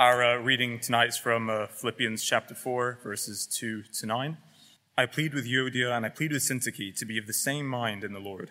Our 0.00 0.24
uh, 0.24 0.36
reading 0.36 0.78
tonight 0.78 1.08
is 1.08 1.18
from 1.18 1.50
uh, 1.50 1.66
Philippians 1.66 2.24
chapter 2.24 2.54
4, 2.54 3.00
verses 3.02 3.46
2 3.46 3.82
to 3.82 4.06
9. 4.06 4.38
I 4.96 5.04
plead 5.04 5.34
with 5.34 5.44
Euodia 5.44 5.94
and 5.94 6.06
I 6.06 6.08
plead 6.08 6.32
with 6.32 6.40
Syntyche 6.40 6.96
to 6.96 7.04
be 7.04 7.18
of 7.18 7.26
the 7.26 7.34
same 7.34 7.66
mind 7.66 8.02
in 8.02 8.14
the 8.14 8.18
Lord. 8.18 8.50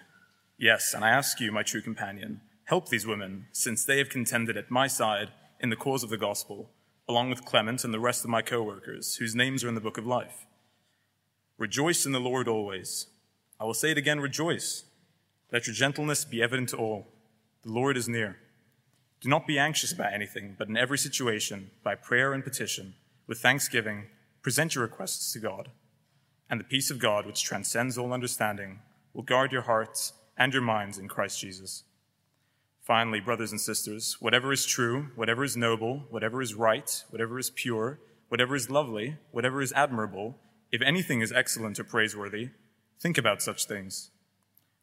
Yes, 0.59 0.93
and 0.93 1.03
I 1.03 1.09
ask 1.09 1.39
you, 1.39 1.51
my 1.51 1.63
true 1.63 1.81
companion, 1.81 2.41
help 2.65 2.89
these 2.89 3.07
women, 3.07 3.47
since 3.51 3.83
they 3.83 3.97
have 3.97 4.09
contended 4.09 4.57
at 4.57 4.69
my 4.69 4.85
side 4.85 5.29
in 5.59 5.71
the 5.71 5.75
cause 5.75 6.03
of 6.03 6.11
the 6.11 6.19
gospel, 6.19 6.69
along 7.07 7.31
with 7.31 7.45
Clement 7.45 7.83
and 7.83 7.95
the 7.95 7.99
rest 7.99 8.23
of 8.23 8.29
my 8.29 8.43
co 8.43 8.61
workers, 8.61 9.15
whose 9.15 9.33
names 9.33 9.63
are 9.63 9.69
in 9.69 9.73
the 9.73 9.81
book 9.81 9.97
of 9.97 10.05
life. 10.05 10.45
Rejoice 11.57 12.05
in 12.05 12.11
the 12.11 12.19
Lord 12.19 12.47
always. 12.47 13.07
I 13.59 13.63
will 13.63 13.73
say 13.73 13.89
it 13.89 13.97
again, 13.97 14.19
rejoice. 14.19 14.83
Let 15.51 15.65
your 15.65 15.73
gentleness 15.73 16.25
be 16.25 16.43
evident 16.43 16.69
to 16.69 16.77
all. 16.77 17.07
The 17.63 17.71
Lord 17.71 17.97
is 17.97 18.07
near. 18.07 18.37
Do 19.21 19.29
not 19.29 19.47
be 19.47 19.59
anxious 19.59 19.91
about 19.91 20.13
anything, 20.13 20.55
but 20.57 20.69
in 20.69 20.77
every 20.77 20.97
situation, 20.97 21.71
by 21.83 21.95
prayer 21.95 22.33
and 22.33 22.43
petition, 22.43 22.93
with 23.27 23.39
thanksgiving, 23.39 24.05
present 24.41 24.75
your 24.75 24.83
requests 24.83 25.33
to 25.33 25.39
God. 25.39 25.69
And 26.49 26.59
the 26.59 26.65
peace 26.65 26.89
of 26.89 26.99
God, 26.99 27.25
which 27.25 27.43
transcends 27.43 27.97
all 27.97 28.13
understanding, 28.13 28.79
will 29.13 29.23
guard 29.23 29.51
your 29.51 29.63
hearts 29.63 30.13
and 30.37 30.53
your 30.53 30.61
minds 30.61 30.97
in 30.97 31.09
Christ 31.09 31.39
Jesus. 31.39 31.83
Finally, 32.81 33.19
brothers 33.19 33.51
and 33.51 33.61
sisters, 33.61 34.17
whatever 34.19 34.51
is 34.51 34.65
true, 34.65 35.09
whatever 35.15 35.43
is 35.43 35.57
noble, 35.57 36.05
whatever 36.09 36.41
is 36.41 36.55
right, 36.55 37.03
whatever 37.09 37.37
is 37.37 37.51
pure, 37.51 37.99
whatever 38.29 38.55
is 38.55 38.69
lovely, 38.69 39.17
whatever 39.31 39.61
is 39.61 39.73
admirable, 39.73 40.37
if 40.71 40.81
anything 40.81 41.21
is 41.21 41.31
excellent 41.31 41.79
or 41.79 41.83
praiseworthy, 41.83 42.49
think 42.99 43.17
about 43.17 43.41
such 43.41 43.65
things. 43.65 44.11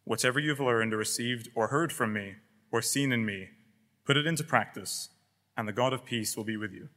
Whatever 0.04 0.38
you 0.38 0.50
have 0.50 0.60
learned 0.60 0.92
or 0.92 0.98
received 0.98 1.48
or 1.54 1.68
heard 1.68 1.92
from 1.92 2.12
me 2.12 2.34
or 2.70 2.82
seen 2.82 3.12
in 3.12 3.24
me, 3.24 3.48
Put 4.06 4.16
it 4.16 4.24
into 4.24 4.44
practice, 4.44 5.08
and 5.56 5.66
the 5.66 5.72
God 5.72 5.92
of 5.92 6.04
peace 6.04 6.36
will 6.36 6.44
be 6.44 6.56
with 6.56 6.72
you. 6.72 6.88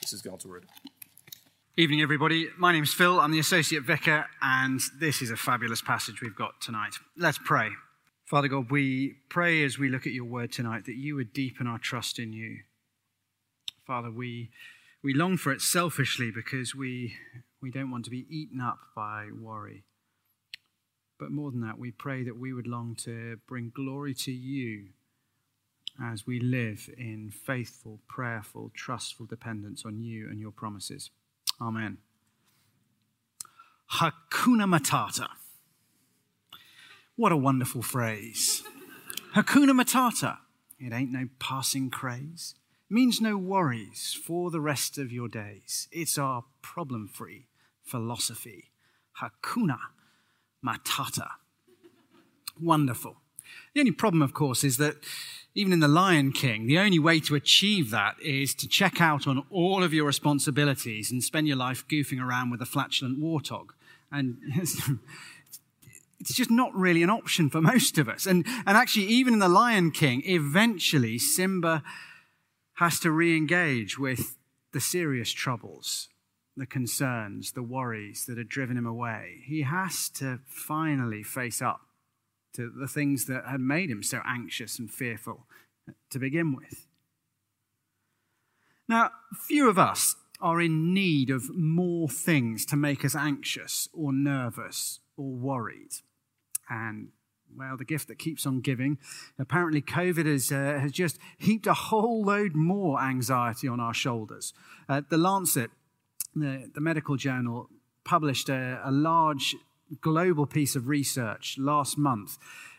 This 0.00 0.14
is 0.14 0.22
God's 0.22 0.46
word. 0.46 0.64
Evening, 1.76 2.00
everybody. 2.00 2.48
My 2.56 2.72
name's 2.72 2.94
Phil. 2.94 3.20
I'm 3.20 3.30
the 3.30 3.38
Associate 3.38 3.82
Vicar, 3.82 4.24
and 4.40 4.80
this 4.98 5.20
is 5.20 5.30
a 5.30 5.36
fabulous 5.36 5.82
passage 5.82 6.22
we've 6.22 6.34
got 6.34 6.58
tonight. 6.62 6.94
Let's 7.14 7.36
pray. 7.36 7.68
Father 8.24 8.48
God, 8.48 8.70
we 8.70 9.16
pray 9.28 9.62
as 9.64 9.78
we 9.78 9.90
look 9.90 10.06
at 10.06 10.14
your 10.14 10.24
word 10.24 10.50
tonight 10.50 10.86
that 10.86 10.96
you 10.96 11.14
would 11.14 11.34
deepen 11.34 11.66
our 11.66 11.78
trust 11.78 12.18
in 12.18 12.32
you. 12.32 12.60
Father, 13.86 14.10
we, 14.10 14.48
we 15.02 15.12
long 15.12 15.36
for 15.36 15.52
it 15.52 15.60
selfishly 15.60 16.30
because 16.30 16.74
we, 16.74 17.16
we 17.60 17.70
don't 17.70 17.90
want 17.90 18.06
to 18.06 18.10
be 18.10 18.24
eaten 18.30 18.62
up 18.62 18.78
by 18.96 19.26
worry. 19.38 19.84
But 21.18 21.32
more 21.32 21.50
than 21.50 21.60
that, 21.60 21.78
we 21.78 21.90
pray 21.90 22.24
that 22.24 22.38
we 22.38 22.54
would 22.54 22.66
long 22.66 22.94
to 23.00 23.40
bring 23.46 23.70
glory 23.74 24.14
to 24.14 24.32
you 24.32 24.86
as 26.02 26.26
we 26.26 26.40
live 26.40 26.88
in 26.96 27.30
faithful, 27.30 28.00
prayerful, 28.08 28.70
trustful 28.74 29.26
dependence 29.26 29.84
on 29.84 30.00
you 30.00 30.28
and 30.28 30.40
your 30.40 30.50
promises. 30.50 31.10
Amen. 31.60 31.98
Hakuna 33.94 34.66
Matata. 34.66 35.28
What 37.16 37.32
a 37.32 37.36
wonderful 37.36 37.82
phrase. 37.82 38.62
Hakuna 39.34 39.78
Matata. 39.78 40.38
It 40.78 40.92
ain't 40.92 41.12
no 41.12 41.28
passing 41.38 41.90
craze. 41.90 42.54
It 42.90 42.94
means 42.94 43.20
no 43.20 43.36
worries 43.36 44.18
for 44.24 44.50
the 44.50 44.60
rest 44.60 44.96
of 44.96 45.12
your 45.12 45.28
days. 45.28 45.88
It's 45.92 46.16
our 46.16 46.44
problem 46.62 47.08
free 47.08 47.48
philosophy. 47.82 48.70
Hakuna 49.20 49.78
Matata. 50.64 51.28
Wonderful. 52.60 53.16
The 53.74 53.80
only 53.80 53.92
problem, 53.92 54.22
of 54.22 54.32
course, 54.32 54.64
is 54.64 54.76
that 54.78 54.96
even 55.54 55.72
in 55.72 55.80
The 55.80 55.88
Lion 55.88 56.32
King, 56.32 56.66
the 56.66 56.78
only 56.78 56.98
way 56.98 57.18
to 57.20 57.34
achieve 57.34 57.90
that 57.90 58.20
is 58.22 58.54
to 58.54 58.68
check 58.68 59.00
out 59.00 59.26
on 59.26 59.44
all 59.50 59.82
of 59.82 59.92
your 59.92 60.06
responsibilities 60.06 61.10
and 61.10 61.22
spend 61.22 61.48
your 61.48 61.56
life 61.56 61.86
goofing 61.88 62.20
around 62.20 62.50
with 62.50 62.62
a 62.62 62.66
flatulent 62.66 63.18
warthog. 63.18 63.70
And 64.12 64.38
it's 66.20 66.34
just 66.34 66.50
not 66.50 66.74
really 66.74 67.02
an 67.02 67.10
option 67.10 67.50
for 67.50 67.60
most 67.60 67.98
of 67.98 68.08
us. 68.08 68.26
And, 68.26 68.46
and 68.66 68.76
actually, 68.76 69.06
even 69.06 69.34
in 69.34 69.40
The 69.40 69.48
Lion 69.48 69.90
King, 69.90 70.22
eventually 70.24 71.18
Simba 71.18 71.82
has 72.74 73.00
to 73.00 73.10
re 73.10 73.36
engage 73.36 73.98
with 73.98 74.36
the 74.72 74.80
serious 74.80 75.32
troubles, 75.32 76.08
the 76.56 76.66
concerns, 76.66 77.52
the 77.52 77.62
worries 77.62 78.24
that 78.26 78.38
had 78.38 78.48
driven 78.48 78.76
him 78.76 78.86
away. 78.86 79.40
He 79.44 79.62
has 79.62 80.08
to 80.10 80.38
finally 80.46 81.24
face 81.24 81.60
up 81.60 81.80
to 82.54 82.70
the 82.70 82.88
things 82.88 83.26
that 83.26 83.46
had 83.46 83.60
made 83.60 83.90
him 83.90 84.02
so 84.02 84.20
anxious 84.26 84.78
and 84.78 84.90
fearful 84.90 85.46
to 86.10 86.18
begin 86.18 86.54
with. 86.54 86.86
Now, 88.88 89.10
few 89.34 89.68
of 89.68 89.78
us 89.78 90.16
are 90.40 90.60
in 90.60 90.92
need 90.92 91.30
of 91.30 91.54
more 91.54 92.08
things 92.08 92.64
to 92.66 92.76
make 92.76 93.04
us 93.04 93.14
anxious 93.14 93.88
or 93.92 94.12
nervous 94.12 95.00
or 95.16 95.32
worried. 95.32 95.92
And 96.68 97.08
well, 97.56 97.76
the 97.76 97.84
gift 97.84 98.08
that 98.08 98.18
keeps 98.18 98.46
on 98.46 98.60
giving. 98.60 98.98
Apparently, 99.38 99.82
COVID 99.82 100.26
has, 100.26 100.52
uh, 100.52 100.78
has 100.80 100.92
just 100.92 101.18
heaped 101.38 101.66
a 101.66 101.74
whole 101.74 102.24
load 102.24 102.54
more 102.54 103.00
anxiety 103.00 103.68
on 103.68 103.80
our 103.80 103.94
shoulders. 103.94 104.52
Uh, 104.88 105.02
the 105.08 105.18
Lancet, 105.18 105.70
the, 106.34 106.70
the 106.74 106.80
medical 106.80 107.16
journal, 107.16 107.68
published 108.04 108.48
a, 108.48 108.80
a 108.84 108.90
large 108.90 109.56
global 110.00 110.46
piece 110.46 110.76
of 110.76 110.88
research 110.88 111.56
last 111.58 111.98
month 111.98 112.38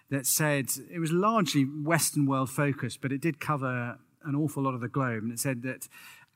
that 0.10 0.26
said 0.26 0.68
it 0.92 1.00
was 1.00 1.12
largely 1.12 1.64
Western 1.64 2.26
world 2.26 2.50
focused, 2.50 3.02
but 3.02 3.12
it 3.12 3.22
did 3.22 3.40
cover 3.40 3.98
an 4.24 4.36
awful 4.36 4.64
lot 4.64 4.74
of 4.74 4.82
the 4.82 4.88
globe. 4.88 5.24
And 5.24 5.32
it 5.32 5.40
said 5.40 5.64
that 5.64 5.88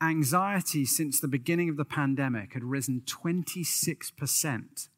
anxiety 0.02 0.84
since 0.84 1.20
the 1.20 1.28
beginning 1.28 1.68
of 1.68 1.76
the 1.76 1.84
pandemic 1.84 2.54
had 2.54 2.64
risen 2.64 3.02
26%. 3.06 4.88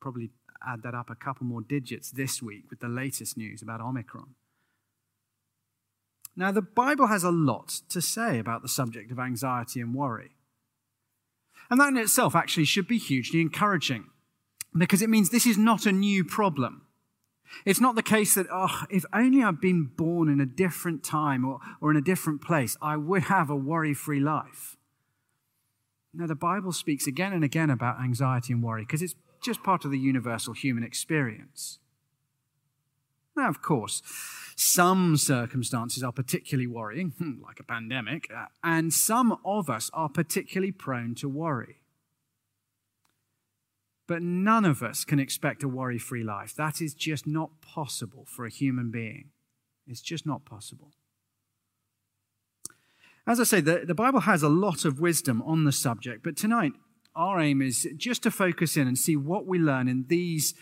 Probably 0.00 0.30
add 0.66 0.82
that 0.82 0.94
up 0.94 1.10
a 1.10 1.14
couple 1.14 1.46
more 1.46 1.62
digits 1.62 2.10
this 2.10 2.42
week 2.42 2.64
with 2.70 2.80
the 2.80 2.88
latest 2.88 3.36
news 3.36 3.62
about 3.62 3.80
Omicron. 3.80 4.34
Now, 6.34 6.52
the 6.52 6.62
Bible 6.62 7.08
has 7.08 7.24
a 7.24 7.30
lot 7.30 7.80
to 7.88 8.00
say 8.00 8.38
about 8.38 8.62
the 8.62 8.68
subject 8.68 9.10
of 9.10 9.18
anxiety 9.18 9.80
and 9.80 9.94
worry. 9.94 10.36
And 11.70 11.80
that 11.80 11.88
in 11.88 11.96
itself 11.96 12.34
actually 12.34 12.64
should 12.64 12.86
be 12.86 12.98
hugely 12.98 13.40
encouraging 13.40 14.06
because 14.76 15.02
it 15.02 15.10
means 15.10 15.30
this 15.30 15.46
is 15.46 15.58
not 15.58 15.86
a 15.86 15.92
new 15.92 16.24
problem. 16.24 16.82
It's 17.64 17.80
not 17.80 17.94
the 17.94 18.02
case 18.02 18.34
that, 18.34 18.46
oh, 18.52 18.84
if 18.90 19.04
only 19.12 19.42
I'd 19.42 19.60
been 19.60 19.84
born 19.84 20.28
in 20.28 20.40
a 20.40 20.46
different 20.46 21.02
time 21.02 21.44
or, 21.44 21.60
or 21.80 21.90
in 21.90 21.96
a 21.96 22.02
different 22.02 22.42
place, 22.42 22.76
I 22.82 22.96
would 22.96 23.24
have 23.24 23.48
a 23.48 23.56
worry 23.56 23.94
free 23.94 24.20
life. 24.20 24.76
Now, 26.12 26.26
the 26.26 26.34
Bible 26.34 26.72
speaks 26.72 27.06
again 27.06 27.32
and 27.32 27.44
again 27.44 27.70
about 27.70 28.00
anxiety 28.00 28.52
and 28.52 28.62
worry 28.62 28.82
because 28.82 29.02
it's 29.02 29.14
just 29.42 29.62
part 29.62 29.84
of 29.84 29.90
the 29.90 29.98
universal 29.98 30.52
human 30.52 30.82
experience. 30.82 31.78
Now, 33.36 33.48
of 33.48 33.62
course, 33.62 34.02
some 34.56 35.16
circumstances 35.16 36.02
are 36.02 36.12
particularly 36.12 36.66
worrying, 36.66 37.12
like 37.46 37.60
a 37.60 37.64
pandemic, 37.64 38.28
uh, 38.34 38.46
and 38.64 38.92
some 38.92 39.38
of 39.44 39.70
us 39.70 39.90
are 39.94 40.08
particularly 40.08 40.72
prone 40.72 41.14
to 41.16 41.28
worry. 41.28 41.77
But 44.08 44.22
none 44.22 44.64
of 44.64 44.82
us 44.82 45.04
can 45.04 45.20
expect 45.20 45.62
a 45.62 45.68
worry 45.68 45.98
free 45.98 46.24
life. 46.24 46.54
That 46.54 46.80
is 46.80 46.94
just 46.94 47.26
not 47.26 47.60
possible 47.60 48.24
for 48.26 48.46
a 48.46 48.50
human 48.50 48.90
being. 48.90 49.28
It's 49.86 50.00
just 50.00 50.26
not 50.26 50.44
possible. 50.44 50.92
As 53.26 53.38
I 53.38 53.44
say, 53.44 53.60
the, 53.60 53.84
the 53.86 53.94
Bible 53.94 54.20
has 54.20 54.42
a 54.42 54.48
lot 54.48 54.86
of 54.86 54.98
wisdom 54.98 55.42
on 55.42 55.64
the 55.64 55.72
subject, 55.72 56.24
but 56.24 56.36
tonight 56.36 56.72
our 57.14 57.38
aim 57.38 57.60
is 57.60 57.86
just 57.98 58.22
to 58.22 58.30
focus 58.30 58.78
in 58.78 58.88
and 58.88 58.98
see 58.98 59.14
what 59.14 59.46
we 59.46 59.58
learn 59.58 59.88
in 59.88 60.06
these, 60.08 60.54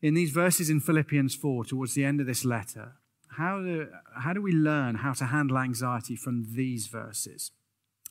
in 0.00 0.14
these 0.14 0.30
verses 0.30 0.70
in 0.70 0.80
Philippians 0.80 1.34
4 1.34 1.66
towards 1.66 1.92
the 1.92 2.04
end 2.04 2.20
of 2.22 2.26
this 2.26 2.44
letter. 2.44 2.94
How 3.36 3.60
do, 3.60 3.88
how 4.16 4.32
do 4.32 4.40
we 4.40 4.52
learn 4.52 4.96
how 4.96 5.12
to 5.14 5.26
handle 5.26 5.58
anxiety 5.58 6.16
from 6.16 6.46
these 6.54 6.86
verses? 6.86 7.50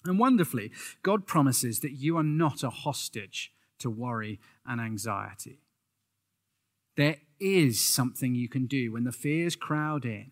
And 0.05 0.19
wonderfully, 0.19 0.69
God 1.01 1.25
promises 1.25 1.79
that 1.79 1.93
you 1.93 2.15
are 2.17 2.23
not 2.23 2.61
a 2.61 2.69
hostage 2.69 3.51
to 3.83 3.89
worry 3.89 4.39
and 4.65 4.81
anxiety. 4.81 5.59
There 6.95 7.17
is 7.39 7.79
something 7.79 8.35
you 8.35 8.49
can 8.49 8.65
do 8.65 8.91
when 8.91 9.03
the 9.03 9.11
fears 9.11 9.55
crowd 9.55 10.05
in. 10.05 10.31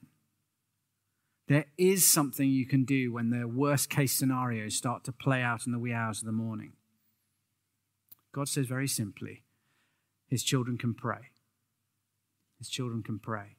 There 1.48 1.66
is 1.78 2.12
something 2.12 2.50
you 2.50 2.66
can 2.66 2.86
do 2.86 3.12
when 3.12 3.30
the 3.30 3.48
worst 3.48 3.90
case 3.90 4.14
scenarios 4.14 4.76
start 4.76 5.04
to 5.06 5.12
play 5.12 5.42
out 5.42 5.66
in 5.66 5.72
the 5.72 5.80
wee 5.80 5.94
hours 5.94 6.20
of 6.20 6.26
the 6.26 6.32
morning. 6.32 6.74
God 8.32 8.48
says 8.48 8.68
very 8.68 8.88
simply, 8.88 9.44
His 10.28 10.44
children 10.44 10.78
can 10.78 10.94
pray. 10.94 11.32
His 12.58 12.70
children 12.70 13.04
can 13.04 13.20
pray. 13.20 13.58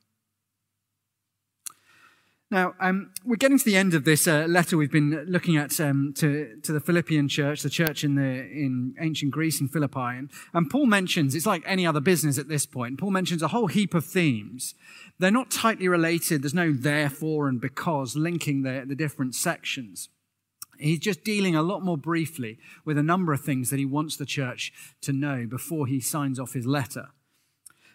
Now, 2.52 2.74
um, 2.80 3.12
we're 3.24 3.36
getting 3.36 3.58
to 3.58 3.64
the 3.64 3.78
end 3.78 3.94
of 3.94 4.04
this 4.04 4.28
uh, 4.28 4.44
letter 4.46 4.76
we've 4.76 4.92
been 4.92 5.24
looking 5.26 5.56
at 5.56 5.80
um, 5.80 6.12
to, 6.18 6.54
to 6.62 6.72
the 6.72 6.80
Philippian 6.80 7.26
church, 7.26 7.62
the 7.62 7.70
church 7.70 8.04
in, 8.04 8.14
the, 8.16 8.22
in 8.22 8.94
ancient 9.00 9.30
Greece 9.30 9.58
in 9.58 9.68
Philippi. 9.68 9.98
And, 9.98 10.30
and 10.52 10.68
Paul 10.68 10.84
mentions, 10.84 11.34
it's 11.34 11.46
like 11.46 11.62
any 11.64 11.86
other 11.86 11.98
business 11.98 12.36
at 12.36 12.48
this 12.48 12.66
point, 12.66 12.98
Paul 12.98 13.10
mentions 13.10 13.40
a 13.42 13.48
whole 13.48 13.68
heap 13.68 13.94
of 13.94 14.04
themes. 14.04 14.74
They're 15.18 15.30
not 15.30 15.50
tightly 15.50 15.88
related. 15.88 16.42
There's 16.42 16.52
no 16.52 16.74
therefore 16.74 17.48
and 17.48 17.58
because 17.58 18.16
linking 18.16 18.64
the, 18.64 18.84
the 18.86 18.94
different 18.94 19.34
sections. 19.34 20.10
He's 20.78 20.98
just 20.98 21.24
dealing 21.24 21.56
a 21.56 21.62
lot 21.62 21.82
more 21.82 21.96
briefly 21.96 22.58
with 22.84 22.98
a 22.98 23.02
number 23.02 23.32
of 23.32 23.40
things 23.40 23.70
that 23.70 23.78
he 23.78 23.86
wants 23.86 24.18
the 24.18 24.26
church 24.26 24.74
to 25.00 25.14
know 25.14 25.46
before 25.46 25.86
he 25.86 26.00
signs 26.00 26.38
off 26.38 26.52
his 26.52 26.66
letter. 26.66 27.08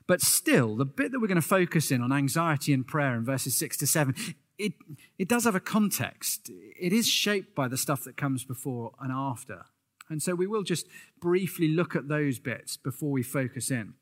But 0.07 0.21
still, 0.21 0.75
the 0.75 0.86
bit 0.86 1.12
that 1.12 1.19
we're 1.19 1.27
going 1.27 1.36
to 1.36 1.48
focus 1.48 1.92
in 1.92 2.01
on 2.01 2.12
anxiety 2.12 2.74
and 2.74 2.88
prayer 2.88 3.13
in 3.13 3.24
verses 3.24 3.56
6 3.56 3.77
to 3.77 3.86
7, 3.86 4.15
it, 4.57 4.74
it 5.18 5.27
does 5.27 5.44
have 5.44 5.56
a 5.56 5.59
context. 5.59 6.50
It 6.50 6.94
is 6.94 7.07
shaped 7.07 7.56
by 7.56 7.68
the 7.68 7.77
stuff 7.77 8.04
that 8.04 8.18
comes 8.18 8.44
before 8.44 8.94
and 9.00 9.12
after. 9.12 9.65
And 10.09 10.21
so 10.21 10.36
we 10.36 10.48
will 10.48 10.63
just 10.63 10.88
briefly 11.19 11.68
look 11.68 11.95
at 11.95 12.07
those 12.07 12.39
bits 12.39 12.77
before 12.77 13.12
we 13.12 13.24
focus 13.24 13.69
in. 13.71 13.94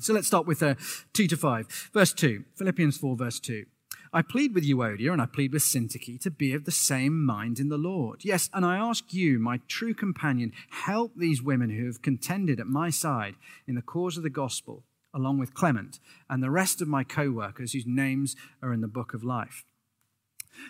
So 0.00 0.12
let's 0.12 0.26
start 0.26 0.46
with 0.46 0.62
uh, 0.62 0.74
2 1.12 1.28
to 1.28 1.36
5. 1.36 1.90
Verse 1.92 2.12
2, 2.12 2.44
Philippians 2.56 2.96
4, 2.96 3.16
verse 3.16 3.38
2. 3.40 3.64
I 4.12 4.22
plead 4.22 4.54
with 4.54 4.64
Euodia 4.64 5.12
and 5.12 5.20
I 5.20 5.26
plead 5.26 5.52
with 5.52 5.62
Syntyche 5.62 6.20
to 6.20 6.30
be 6.30 6.54
of 6.54 6.64
the 6.64 6.70
same 6.70 7.24
mind 7.24 7.58
in 7.58 7.68
the 7.68 7.76
Lord. 7.76 8.24
Yes, 8.24 8.48
and 8.52 8.64
I 8.64 8.76
ask 8.76 9.12
you, 9.12 9.38
my 9.38 9.60
true 9.66 9.92
companion, 9.92 10.52
help 10.70 11.12
these 11.16 11.42
women 11.42 11.70
who 11.70 11.86
have 11.86 12.02
contended 12.02 12.60
at 12.60 12.66
my 12.66 12.90
side 12.90 13.34
in 13.66 13.74
the 13.74 13.82
cause 13.82 14.16
of 14.16 14.22
the 14.22 14.30
gospel, 14.30 14.84
along 15.12 15.38
with 15.38 15.54
Clement 15.54 15.98
and 16.30 16.42
the 16.42 16.50
rest 16.50 16.80
of 16.80 16.88
my 16.88 17.02
co 17.02 17.30
workers 17.30 17.72
whose 17.72 17.86
names 17.86 18.36
are 18.62 18.72
in 18.72 18.82
the 18.82 18.88
book 18.88 19.14
of 19.14 19.24
life. 19.24 19.64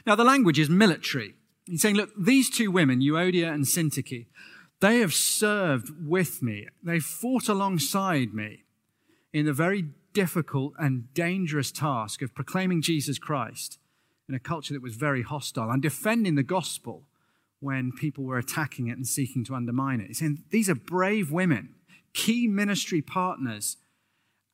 Now, 0.06 0.14
the 0.14 0.24
language 0.24 0.58
is 0.58 0.68
military. 0.68 1.34
He's 1.66 1.82
saying, 1.82 1.96
look, 1.96 2.10
these 2.18 2.50
two 2.50 2.70
women, 2.70 3.00
Euodia 3.00 3.52
and 3.52 3.64
Syntyche, 3.64 4.26
they 4.80 4.98
have 4.98 5.14
served 5.14 5.90
with 6.06 6.42
me. 6.42 6.68
They've 6.82 7.04
fought 7.04 7.48
alongside 7.48 8.34
me 8.34 8.64
in 9.32 9.46
the 9.46 9.52
very 9.52 9.86
difficult 10.12 10.74
and 10.78 11.12
dangerous 11.14 11.72
task 11.72 12.22
of 12.22 12.34
proclaiming 12.34 12.82
Jesus 12.82 13.18
Christ 13.18 13.78
in 14.28 14.34
a 14.34 14.38
culture 14.38 14.72
that 14.74 14.82
was 14.82 14.94
very 14.94 15.22
hostile 15.22 15.70
and 15.70 15.82
defending 15.82 16.34
the 16.34 16.42
gospel 16.42 17.02
when 17.60 17.92
people 17.92 18.24
were 18.24 18.38
attacking 18.38 18.88
it 18.88 18.96
and 18.96 19.06
seeking 19.06 19.44
to 19.44 19.54
undermine 19.54 20.00
it. 20.00 20.08
He's 20.08 20.18
saying 20.18 20.44
these 20.50 20.68
are 20.68 20.74
brave 20.74 21.32
women, 21.32 21.74
key 22.12 22.46
ministry 22.46 23.02
partners. 23.02 23.76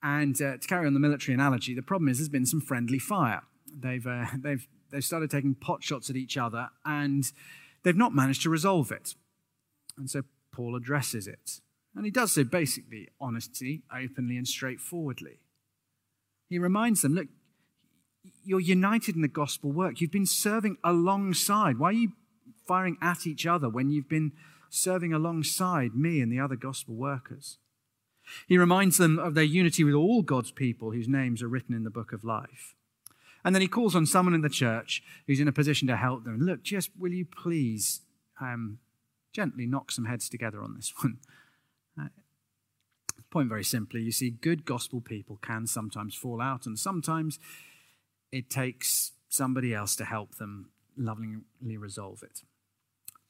And 0.03 0.41
uh, 0.41 0.57
to 0.57 0.67
carry 0.67 0.87
on 0.87 0.95
the 0.95 1.01
military 1.01 1.35
analogy, 1.35 1.75
the 1.75 1.83
problem 1.83 2.09
is 2.09 2.19
there's 2.19 2.29
been 2.29 2.47
some 2.47 2.61
friendly 2.61 2.99
fire. 2.99 3.43
They've, 3.73 4.07
uh, 4.07 4.27
they've, 4.39 4.67
they've 4.91 5.05
started 5.05 5.31
taking 5.31 5.55
pot 5.55 5.83
shots 5.83 6.11
at 6.11 6.17
each 6.17 6.37
other 6.37 6.71
and 6.85 7.25
they've 7.83 7.97
not 7.97 8.15
managed 8.15 8.43
to 8.43 8.51
resolve 8.51 8.91
it. 8.91 9.15
And 9.97 10.11
so 10.11 10.23
Paul 10.53 10.77
addresses 10.77 11.27
it. 11.27 11.61
And 11.95 12.05
he 12.05 12.11
does 12.11 12.33
so 12.33 12.45
basically 12.45 13.09
honestly, 13.21 13.83
openly, 13.95 14.37
and 14.37 14.47
straightforwardly. 14.47 15.41
He 16.49 16.59
reminds 16.59 17.03
them, 17.03 17.15
look, 17.15 17.29
you're 18.45 18.61
united 18.61 19.15
in 19.15 19.23
the 19.23 19.29
gospel 19.29 19.73
work. 19.73 20.01
You've 20.01 20.11
been 20.11 20.27
serving 20.27 20.77
alongside. 20.85 21.79
Why 21.79 21.89
are 21.89 21.93
you 21.93 22.13
firing 22.67 22.97
at 23.01 23.27
each 23.27 23.47
other 23.47 23.69
when 23.69 23.91
you've 23.91 24.09
been 24.09 24.33
serving 24.69 25.13
alongside 25.13 25.95
me 25.95 26.21
and 26.21 26.31
the 26.31 26.41
other 26.41 26.57
gospel 26.57 26.95
workers? 26.95 27.59
He 28.47 28.59
reminds 28.59 28.99
them 28.99 29.19
of 29.19 29.35
their 29.35 29.45
unity 29.45 29.83
with 29.85 29.95
all 29.95 30.23
God's 30.23 30.53
people 30.53 30.93
whose 30.93 31.09
names 31.09 31.43
are 31.43 31.49
written 31.49 31.75
in 31.75 31.85
the 31.85 31.91
book 31.91 32.13
of 32.13 32.25
life. 32.25 32.75
And 33.45 33.55
then 33.55 33.63
he 33.63 33.69
calls 33.69 33.97
on 33.97 34.07
someone 34.07 34.35
in 34.35 34.43
the 34.43 34.49
church 34.49 35.03
who's 35.27 35.41
in 35.41 35.49
a 35.49 35.53
position 35.53 35.89
to 35.89 35.97
help 35.97 36.25
them. 36.25 36.41
Look, 36.41 36.63
just 36.63 36.91
will 36.99 37.13
you 37.13 37.25
please 37.25 38.03
um, 38.41 38.79
gently 39.33 39.67
knock 39.67 39.91
some 39.91 40.05
heads 40.05 40.29
together 40.29 40.63
on 40.63 40.75
this 40.75 40.93
one? 41.03 41.19
Point 43.31 43.49
very 43.49 43.63
simply, 43.63 44.03
you 44.03 44.11
see, 44.11 44.31
good 44.31 44.65
gospel 44.65 45.01
people 45.01 45.39
can 45.41 45.65
sometimes 45.65 46.17
fall 46.17 46.43
out, 46.43 46.67
and 46.67 46.77
sometimes 46.77 47.39
it 48.33 48.51
takes 48.51 49.13
somebody 49.29 49.73
else 49.73 49.95
to 49.97 50.05
help 50.05 50.35
them 50.35 50.71
lovingly 50.97 51.77
resolve 51.77 52.25
it. 52.25 52.41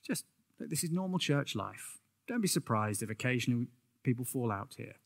Just 0.02 0.24
this 0.58 0.82
is 0.82 0.90
normal 0.90 1.18
church 1.18 1.54
life. 1.54 1.98
Don't 2.26 2.40
be 2.40 2.48
surprised 2.48 3.02
if 3.02 3.10
occasionally 3.10 3.66
people 4.02 4.24
fall 4.24 4.50
out 4.50 4.74
here. 4.78 4.96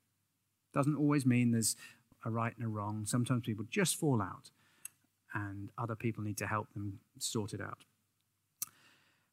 Doesn't 0.73 0.97
always 0.97 1.27
mean 1.27 1.51
there's 1.51 1.75
a 2.25 2.31
right 2.31 2.57
and 2.57 2.65
a 2.65 2.69
wrong. 2.69 3.05
Sometimes 3.05 3.43
people 3.45 3.65
just 3.69 3.97
fall 3.99 4.23
out, 4.23 4.51
and 5.35 5.71
other 5.77 5.97
people 5.97 6.23
need 6.23 6.39
to 6.39 6.47
help 6.47 6.73
them 6.75 7.01
sort 7.19 7.53
it 7.53 7.61
out. 7.61 7.85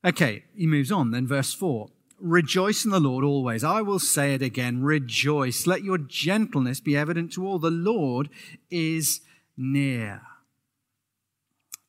Okay, 0.03 0.45
he 0.56 0.65
moves 0.65 0.92
on 0.92 1.12
then, 1.12 1.27
verse 1.27 1.53
4. 1.53 1.89
Rejoice 2.19 2.86
in 2.86 2.92
the 2.92 3.00
Lord 3.00 3.24
always. 3.24 3.63
I 3.63 3.81
will 3.81 4.00
say 4.00 4.33
it 4.33 4.42
again. 4.42 4.83
Rejoice. 4.83 5.65
Let 5.65 5.83
your 5.83 5.98
gentleness 5.98 6.80
be 6.80 6.95
evident 6.95 7.33
to 7.33 7.45
all. 7.45 7.59
The 7.59 7.71
Lord 7.71 8.30
is 8.69 9.21
near. 9.57 10.21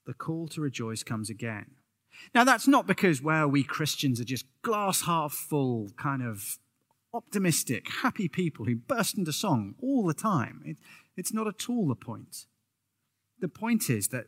The 0.06 0.14
call 0.14 0.48
to 0.48 0.60
rejoice 0.60 1.02
comes 1.02 1.30
again. 1.30 1.72
Now, 2.34 2.44
that's 2.44 2.68
not 2.68 2.86
because, 2.86 3.22
well, 3.22 3.48
we 3.48 3.62
Christians 3.62 4.20
are 4.20 4.24
just 4.24 4.46
glass 4.62 5.02
half 5.02 5.32
full, 5.32 5.90
kind 5.96 6.22
of 6.22 6.58
optimistic, 7.14 7.86
happy 8.02 8.28
people 8.28 8.64
who 8.64 8.76
burst 8.76 9.18
into 9.18 9.32
song 9.32 9.74
all 9.82 10.06
the 10.06 10.14
time. 10.14 10.62
It, 10.64 10.78
it's 11.16 11.32
not 11.32 11.46
at 11.46 11.68
all 11.68 11.88
the 11.88 11.94
point. 11.94 12.46
The 13.42 13.48
point 13.48 13.90
is 13.90 14.08
that 14.08 14.26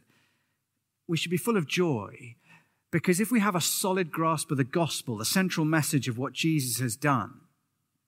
we 1.07 1.17
should 1.17 1.31
be 1.31 1.37
full 1.37 1.57
of 1.57 1.69
joy 1.69 2.35
because 2.91 3.21
if 3.21 3.31
we 3.31 3.39
have 3.41 3.55
a 3.55 3.61
solid 3.61 4.11
grasp 4.11 4.51
of 4.51 4.57
the 4.57 4.65
gospel, 4.65 5.17
the 5.17 5.25
central 5.25 5.65
message 5.65 6.09
of 6.09 6.19
what 6.19 6.33
Jesus 6.33 6.81
has 6.81 6.97
done, 6.97 7.41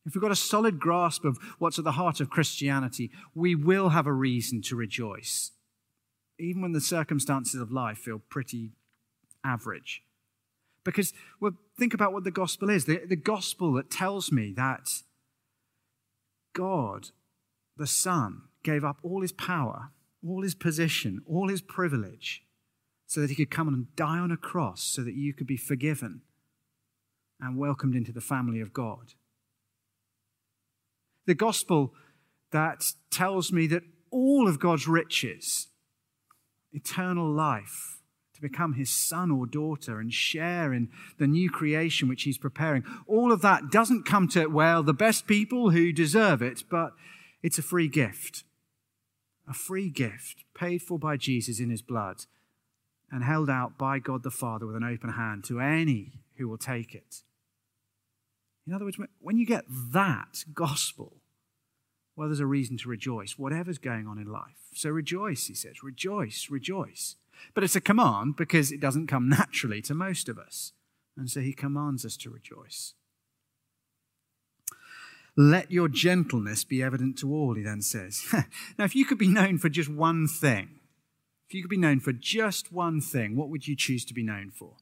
if 0.05 0.14
we've 0.14 0.23
got 0.23 0.32
a 0.32 0.37
solid 0.37 0.81
grasp 0.81 1.25
of 1.25 1.38
what's 1.58 1.79
at 1.79 1.85
the 1.85 1.93
heart 1.93 2.20
of 2.20 2.29
Christianity, 2.29 3.11
we 3.35 3.55
will 3.55 3.91
have 3.91 4.06
a 4.06 4.12
reason 4.12 4.62
to 4.62 4.76
rejoice, 4.76 5.53
even 6.41 6.61
when 6.61 6.73
the 6.73 6.81
circumstances 6.81 7.61
of 7.61 7.70
life 7.70 7.99
feel 7.99 8.20
pretty 8.29 8.73
average. 9.44 10.02
Because, 10.85 11.12
well, 11.41 11.52
think 11.79 11.94
about 11.94 12.12
what 12.12 12.25
the 12.25 12.31
gospel 12.32 12.69
is 12.69 12.85
the, 12.85 13.00
the 13.06 13.17
gospel 13.17 13.73
that 13.75 13.91
tells 13.91 14.32
me 14.32 14.52
that 14.56 14.88
God, 16.52 17.11
the 17.76 17.87
Son, 17.87 18.43
gave 18.64 18.85
up 18.85 18.99
all 19.02 19.23
his 19.23 19.32
power, 19.32 19.91
all 20.28 20.43
his 20.43 20.55
position, 20.55 21.23
all 21.26 21.49
his 21.49 21.61
privilege 21.61 22.43
so 23.06 23.20
that 23.20 23.31
he 23.31 23.37
could 23.37 23.50
come 23.50 23.69
and 23.69 23.94
die 23.94 24.19
on 24.19 24.32
a 24.32 24.37
cross 24.37 24.82
so 24.82 25.02
that 25.02 25.14
you 25.14 25.32
could 25.32 25.46
be 25.46 25.56
forgiven 25.56 26.23
and 27.40 27.56
welcomed 27.56 27.94
into 27.94 28.12
the 28.12 28.20
family 28.20 28.61
of 28.61 28.73
God. 28.73 29.14
The 31.26 31.34
gospel 31.34 31.93
that 32.50 32.93
tells 33.11 33.52
me 33.52 33.67
that 33.69 33.82
all 34.11 34.49
of 34.49 34.58
God's 34.58 34.88
riches, 34.88 35.69
eternal 36.73 37.31
life, 37.31 37.99
to 38.34 38.40
become 38.40 38.75
his 38.75 38.90
son 38.90 39.31
or 39.31 39.46
daughter 39.46 39.99
and 39.99 40.12
share 40.12 40.73
in 40.73 40.90
the 41.19 41.26
new 41.26 41.50
creation 41.50 42.08
which 42.08 42.25
he's 42.25 42.38
preparing, 42.38 42.84
all 43.06 43.32
of 43.32 43.42
that 43.42 43.71
doesn't 43.71 44.04
come 44.04 44.28
to, 44.28 44.47
well, 44.47 44.83
the 44.83 44.92
best 44.92 45.26
people 45.26 45.71
who 45.71 45.92
deserve 45.92 46.42
it, 46.42 46.62
but 46.71 46.92
it's 47.42 47.59
a 47.59 47.62
free 47.62 47.88
gift. 47.88 48.45
A 49.49 49.55
free 49.55 49.91
gift 49.91 50.45
paid 50.55 50.83
for 50.83 50.99
by 50.99 51.17
Jesus 51.17 51.61
in 51.61 51.71
his 51.71 51.83
blood 51.83 52.25
and 53.11 53.23
held 53.23 53.49
out 53.49 53.79
by 53.79 53.99
God 53.99 54.23
the 54.23 54.31
Father 54.31 54.67
with 54.67 54.76
an 54.76 54.85
open 54.85 55.12
hand 55.12 55.45
to 55.45 55.61
any 55.61 56.21
who 56.37 56.49
will 56.49 56.59
take 56.59 56.95
it. 56.95 57.23
In 58.67 58.73
other 58.73 58.85
words, 58.85 58.99
when 59.21 59.38
you 59.38 59.47
get 59.47 59.65
that 59.69 60.45
gospel, 60.53 61.19
well, 62.17 62.29
there's 62.29 62.41
a 62.41 62.47
reason 62.47 62.76
to 62.79 62.88
rejoice, 62.88 63.38
whatever's 63.38 63.79
going 63.79 64.07
on 64.07 64.19
in 64.19 64.26
life. 64.26 64.57
So 64.75 64.91
rejoice, 64.91 65.47
he 65.47 65.55
says. 65.55 65.83
Rejoice, 65.83 66.49
rejoice. 66.50 67.17
But 67.55 67.62
it's 67.62 67.76
a 67.76 67.81
command 67.81 68.37
because 68.37 68.73
it 68.73 68.81
doesn't 68.81 69.07
come 69.07 69.29
naturally 69.29 69.83
to 69.83 69.95
most 69.95 70.29
of 70.29 70.38
us. 70.38 70.73
And 71.17 71.31
so 71.31 71.41
he 71.41 71.53
commands 71.53 72.05
us 72.05 72.17
to 72.19 72.31
rejoice. 72.31 72.95
Let 75.37 75.71
your 75.71 75.88
gentleness 75.88 76.64
be 76.64 76.83
evident 76.83 77.19
to 77.19 77.33
all, 77.33 77.55
he 77.55 77.62
then 77.62 77.83
says. 77.83 78.25
now, 78.78 78.85
if 78.85 78.97
you 78.97 79.05
could 79.05 79.19
be 79.19 79.28
known 79.28 79.59
for 79.59 79.69
just 79.69 79.90
one 79.90 80.26
thing, 80.26 80.81
if 81.49 81.55
you 81.55 81.62
could 81.62 81.71
be 81.71 81.76
known 81.76 82.00
for 82.00 82.12
just 82.12 82.73
one 82.73 83.00
thing, 83.00 83.37
what 83.37 83.50
would 83.50 83.69
you 83.69 83.76
choose 83.76 84.05
to 84.07 84.14
be 84.14 84.23
known 84.23 84.50
for? 84.50 84.76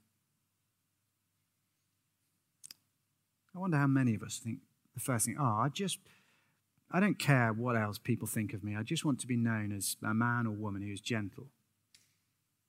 I 3.55 3.59
wonder 3.59 3.77
how 3.77 3.87
many 3.87 4.15
of 4.15 4.23
us 4.23 4.39
think 4.39 4.59
the 4.95 5.01
first 5.01 5.27
thing, 5.27 5.37
oh, 5.39 5.45
I 5.45 5.69
just, 5.69 5.99
I 6.91 7.01
don't 7.01 7.19
care 7.19 7.53
what 7.53 7.77
else 7.77 7.99
people 7.99 8.27
think 8.27 8.53
of 8.53 8.65
me. 8.65 8.77
I 8.77 8.83
just 8.83 9.05
want 9.05 9.21
to 9.21 9.27
be 9.27 9.37
known 9.37 9.73
as 9.73 9.97
a 10.03 10.15
man 10.15 10.47
or 10.47 10.53
woman 10.53 10.83
who 10.83 10.93
is 10.93 11.01
gentle. 11.01 11.49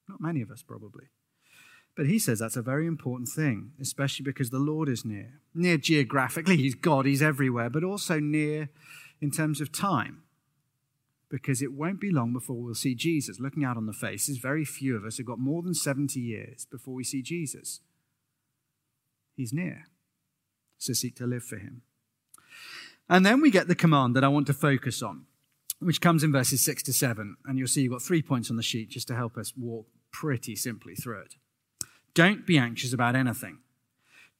Not 0.07 0.21
many 0.21 0.41
of 0.41 0.51
us, 0.51 0.63
probably. 0.63 1.05
But 1.95 2.07
he 2.07 2.19
says 2.19 2.39
that's 2.39 2.57
a 2.57 2.61
very 2.61 2.87
important 2.87 3.29
thing, 3.29 3.71
especially 3.79 4.23
because 4.23 4.49
the 4.49 4.59
Lord 4.59 4.89
is 4.89 5.05
near. 5.05 5.39
Near 5.53 5.77
geographically, 5.77 6.57
he's 6.57 6.75
God, 6.75 7.05
he's 7.05 7.21
everywhere, 7.21 7.69
but 7.69 7.83
also 7.83 8.19
near 8.19 8.69
in 9.21 9.31
terms 9.31 9.61
of 9.61 9.71
time 9.71 10.23
because 11.29 11.61
it 11.61 11.73
won't 11.73 11.99
be 11.99 12.11
long 12.11 12.33
before 12.33 12.57
we'll 12.57 12.75
see 12.75 12.95
Jesus. 12.95 13.39
Looking 13.39 13.63
out 13.63 13.77
on 13.77 13.85
the 13.85 13.93
faces, 13.93 14.37
very 14.37 14.65
few 14.65 14.95
of 14.95 15.05
us 15.05 15.17
have 15.17 15.25
got 15.25 15.39
more 15.39 15.61
than 15.61 15.73
70 15.73 16.19
years 16.19 16.65
before 16.65 16.93
we 16.93 17.03
see 17.03 17.21
Jesus. 17.21 17.81
He's 19.35 19.53
near. 19.53 19.85
So 20.77 20.93
seek 20.93 21.15
to 21.17 21.25
live 21.25 21.43
for 21.43 21.57
him. 21.57 21.81
And 23.09 23.25
then 23.25 23.41
we 23.41 23.51
get 23.51 23.67
the 23.67 23.75
command 23.75 24.15
that 24.15 24.23
I 24.23 24.29
want 24.29 24.47
to 24.47 24.53
focus 24.53 25.01
on, 25.01 25.25
which 25.79 26.01
comes 26.01 26.23
in 26.23 26.31
verses 26.31 26.61
6 26.61 26.83
to 26.83 26.93
7. 26.93 27.37
And 27.45 27.57
you'll 27.57 27.67
see 27.67 27.81
you've 27.81 27.91
got 27.91 28.01
three 28.01 28.21
points 28.21 28.49
on 28.49 28.57
the 28.57 28.63
sheet 28.63 28.89
just 28.89 29.07
to 29.09 29.15
help 29.15 29.37
us 29.37 29.53
walk 29.57 29.87
pretty 30.11 30.55
simply 30.55 30.95
through 30.95 31.21
it. 31.21 31.35
Don't 32.15 32.47
be 32.47 32.57
anxious 32.57 32.93
about 32.93 33.15
anything. 33.15 33.59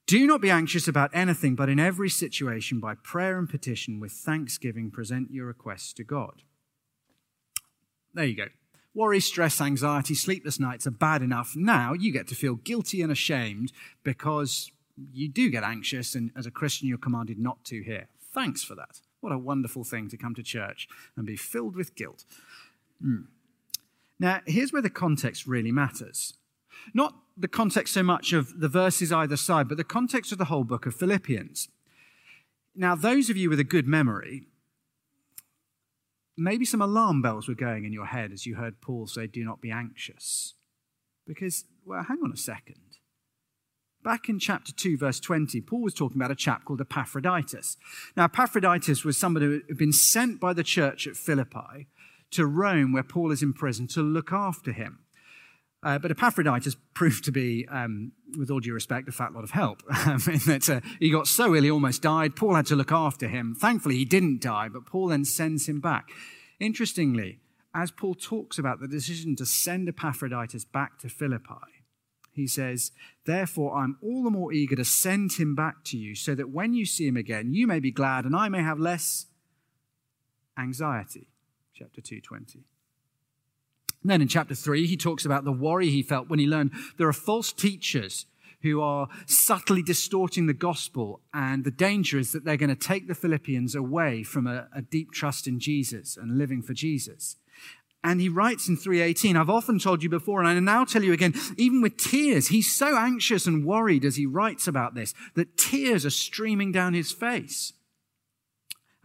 Do 0.07 0.25
not 0.25 0.41
be 0.41 0.49
anxious 0.49 0.87
about 0.87 1.11
anything, 1.13 1.55
but 1.55 1.69
in 1.69 1.79
every 1.79 2.09
situation, 2.09 2.79
by 2.79 2.95
prayer 2.95 3.37
and 3.37 3.49
petition, 3.49 3.99
with 3.99 4.11
thanksgiving, 4.11 4.91
present 4.91 5.31
your 5.31 5.45
requests 5.45 5.93
to 5.93 6.03
God. 6.03 6.43
There 8.13 8.25
you 8.25 8.35
go. 8.35 8.47
Worry, 8.93 9.19
stress, 9.19 9.59
anxiety, 9.59 10.15
sleepless 10.15 10.59
nights 10.59 10.87
are 10.87 10.91
bad 10.91 11.21
enough. 11.21 11.53
Now 11.55 11.93
you 11.93 12.13
get 12.13 12.27
to 12.29 12.35
feel 12.35 12.55
guilty 12.55 13.01
and 13.01 13.11
ashamed 13.11 13.73
because 14.03 14.71
you 15.11 15.27
do 15.27 15.49
get 15.49 15.63
anxious, 15.63 16.15
and 16.15 16.31
as 16.35 16.45
a 16.45 16.51
Christian, 16.51 16.87
you're 16.87 16.97
commanded 16.97 17.37
not 17.37 17.65
to 17.65 17.83
here. 17.83 18.07
Thanks 18.33 18.63
for 18.63 18.75
that. 18.75 19.01
What 19.19 19.33
a 19.33 19.37
wonderful 19.37 19.83
thing 19.83 20.07
to 20.09 20.17
come 20.17 20.35
to 20.35 20.43
church 20.43 20.87
and 21.17 21.25
be 21.25 21.35
filled 21.35 21.75
with 21.75 21.95
guilt. 21.95 22.23
Mm. 23.03 23.25
Now, 24.19 24.39
here's 24.45 24.71
where 24.71 24.81
the 24.81 24.89
context 24.89 25.45
really 25.45 25.71
matters. 25.71 26.35
Not 26.93 27.15
the 27.37 27.47
context 27.47 27.93
so 27.93 28.03
much 28.03 28.33
of 28.33 28.59
the 28.59 28.69
verses 28.69 29.11
either 29.11 29.37
side, 29.37 29.67
but 29.67 29.77
the 29.77 29.83
context 29.83 30.31
of 30.31 30.37
the 30.37 30.45
whole 30.45 30.63
book 30.63 30.85
of 30.85 30.95
Philippians. 30.95 31.69
Now, 32.75 32.95
those 32.95 33.29
of 33.29 33.37
you 33.37 33.49
with 33.49 33.59
a 33.59 33.65
good 33.65 33.87
memory, 33.87 34.47
maybe 36.37 36.65
some 36.65 36.81
alarm 36.81 37.21
bells 37.21 37.47
were 37.47 37.55
going 37.55 37.85
in 37.85 37.93
your 37.93 38.07
head 38.07 38.31
as 38.31 38.45
you 38.45 38.55
heard 38.55 38.81
Paul 38.81 39.07
say, 39.07 39.27
Do 39.27 39.43
not 39.43 39.61
be 39.61 39.71
anxious. 39.71 40.55
Because, 41.25 41.65
well, 41.85 42.03
hang 42.03 42.19
on 42.23 42.31
a 42.31 42.37
second. 42.37 42.97
Back 44.03 44.29
in 44.29 44.37
chapter 44.37 44.71
2, 44.71 44.97
verse 44.97 45.19
20, 45.19 45.61
Paul 45.61 45.81
was 45.81 45.95
talking 45.95 46.17
about 46.17 46.29
a 46.29 46.35
chap 46.35 46.63
called 46.63 46.79
Epaphroditus. 46.79 47.77
Now, 48.15 48.25
Epaphroditus 48.25 49.03
was 49.03 49.17
somebody 49.17 49.47
who 49.47 49.61
had 49.67 49.77
been 49.77 49.91
sent 49.91 50.39
by 50.39 50.53
the 50.53 50.63
church 50.63 51.07
at 51.07 51.17
Philippi 51.17 51.87
to 52.31 52.45
Rome, 52.45 52.93
where 52.93 53.01
Paul 53.01 53.31
is 53.31 53.41
in 53.41 53.53
prison, 53.53 53.87
to 53.87 54.01
look 54.01 54.31
after 54.31 54.71
him. 54.73 55.04
Uh, 55.85 55.99
but 55.99 56.09
Epaphroditus 56.09 56.75
proved 56.95 57.23
to 57.23 57.31
be, 57.31 57.67
um, 57.69 58.11
with 58.39 58.49
all 58.49 58.59
due 58.59 58.73
respect, 58.73 59.07
a 59.07 59.11
fat 59.11 59.33
lot 59.33 59.43
of 59.43 59.51
help. 59.51 59.83
in 60.07 60.39
that 60.47 60.67
uh, 60.67 60.81
he 60.99 61.11
got 61.11 61.27
so 61.27 61.55
ill 61.55 61.61
he 61.61 61.69
almost 61.69 62.01
died. 62.01 62.35
Paul 62.35 62.55
had 62.55 62.65
to 62.65 62.75
look 62.75 62.91
after 62.91 63.27
him. 63.27 63.53
Thankfully, 63.53 63.95
he 63.95 64.03
didn't 64.03 64.41
die, 64.41 64.67
but 64.67 64.87
Paul 64.87 65.09
then 65.09 65.23
sends 65.23 65.69
him 65.69 65.79
back. 65.79 66.09
Interestingly, 66.59 67.39
as 67.75 67.91
Paul 67.91 68.15
talks 68.15 68.57
about 68.57 68.79
the 68.79 68.87
decision 68.87 69.35
to 69.35 69.45
send 69.45 69.87
Epaphroditus 69.87 70.65
back 70.65 70.97
to 70.99 71.09
Philippi, 71.09 71.83
he 72.31 72.47
says, 72.47 72.91
Therefore, 73.27 73.77
I'm 73.77 73.99
all 74.01 74.23
the 74.23 74.31
more 74.31 74.51
eager 74.51 74.75
to 74.77 74.85
send 74.85 75.33
him 75.33 75.53
back 75.53 75.83
to 75.85 75.97
you, 75.97 76.15
so 76.15 76.33
that 76.33 76.49
when 76.49 76.73
you 76.73 76.87
see 76.87 77.07
him 77.07 77.15
again, 77.15 77.53
you 77.53 77.67
may 77.67 77.79
be 77.79 77.91
glad 77.91 78.25
and 78.25 78.35
I 78.35 78.49
may 78.49 78.63
have 78.63 78.79
less 78.79 79.27
anxiety. 80.57 81.27
Chapter 81.75 82.01
220. 82.01 82.63
And 84.05 84.11
then 84.11 84.21
in 84.21 84.27
chapter 84.27 84.53
3, 84.53 84.85
he 84.85 84.97
talks 84.97 85.25
about 85.25 85.45
the 85.45 85.51
worry 85.51 85.89
he 85.89 86.03
felt 86.03 86.29
when 86.29 86.37
he 86.37 86.45
learned 86.45 86.73
there 86.99 87.07
are 87.07 87.11
false 87.11 87.51
teachers 87.51 88.27
who 88.61 88.79
are 88.79 89.07
subtly 89.25 89.81
distorting 89.81 90.45
the 90.45 90.53
gospel, 90.53 91.21
and 91.33 91.63
the 91.63 91.71
danger 91.71 92.19
is 92.19 92.31
that 92.31 92.45
they're 92.45 92.55
going 92.55 92.69
to 92.69 92.75
take 92.75 93.07
the 93.07 93.15
Philippians 93.15 93.73
away 93.73 94.21
from 94.21 94.45
a, 94.45 94.67
a 94.75 94.83
deep 94.83 95.11
trust 95.11 95.47
in 95.47 95.59
Jesus 95.59 96.17
and 96.17 96.37
living 96.37 96.61
for 96.61 96.75
Jesus. 96.75 97.37
And 98.03 98.21
he 98.21 98.29
writes 98.29 98.69
in 98.69 98.77
318, 98.77 99.35
I've 99.35 99.49
often 99.49 99.79
told 99.79 100.03
you 100.03 100.09
before, 100.09 100.39
and 100.39 100.47
I 100.47 100.59
now 100.59 100.85
tell 100.85 101.01
you 101.01 101.11
again, 101.11 101.33
even 101.57 101.81
with 101.81 101.97
tears, 101.97 102.49
he's 102.49 102.71
so 102.71 102.95
anxious 102.95 103.47
and 103.47 103.65
worried 103.65 104.05
as 104.05 104.17
he 104.17 104.27
writes 104.27 104.67
about 104.67 104.93
this 104.93 105.15
that 105.33 105.57
tears 105.57 106.05
are 106.05 106.11
streaming 106.11 106.71
down 106.71 106.93
his 106.93 107.11
face. 107.11 107.73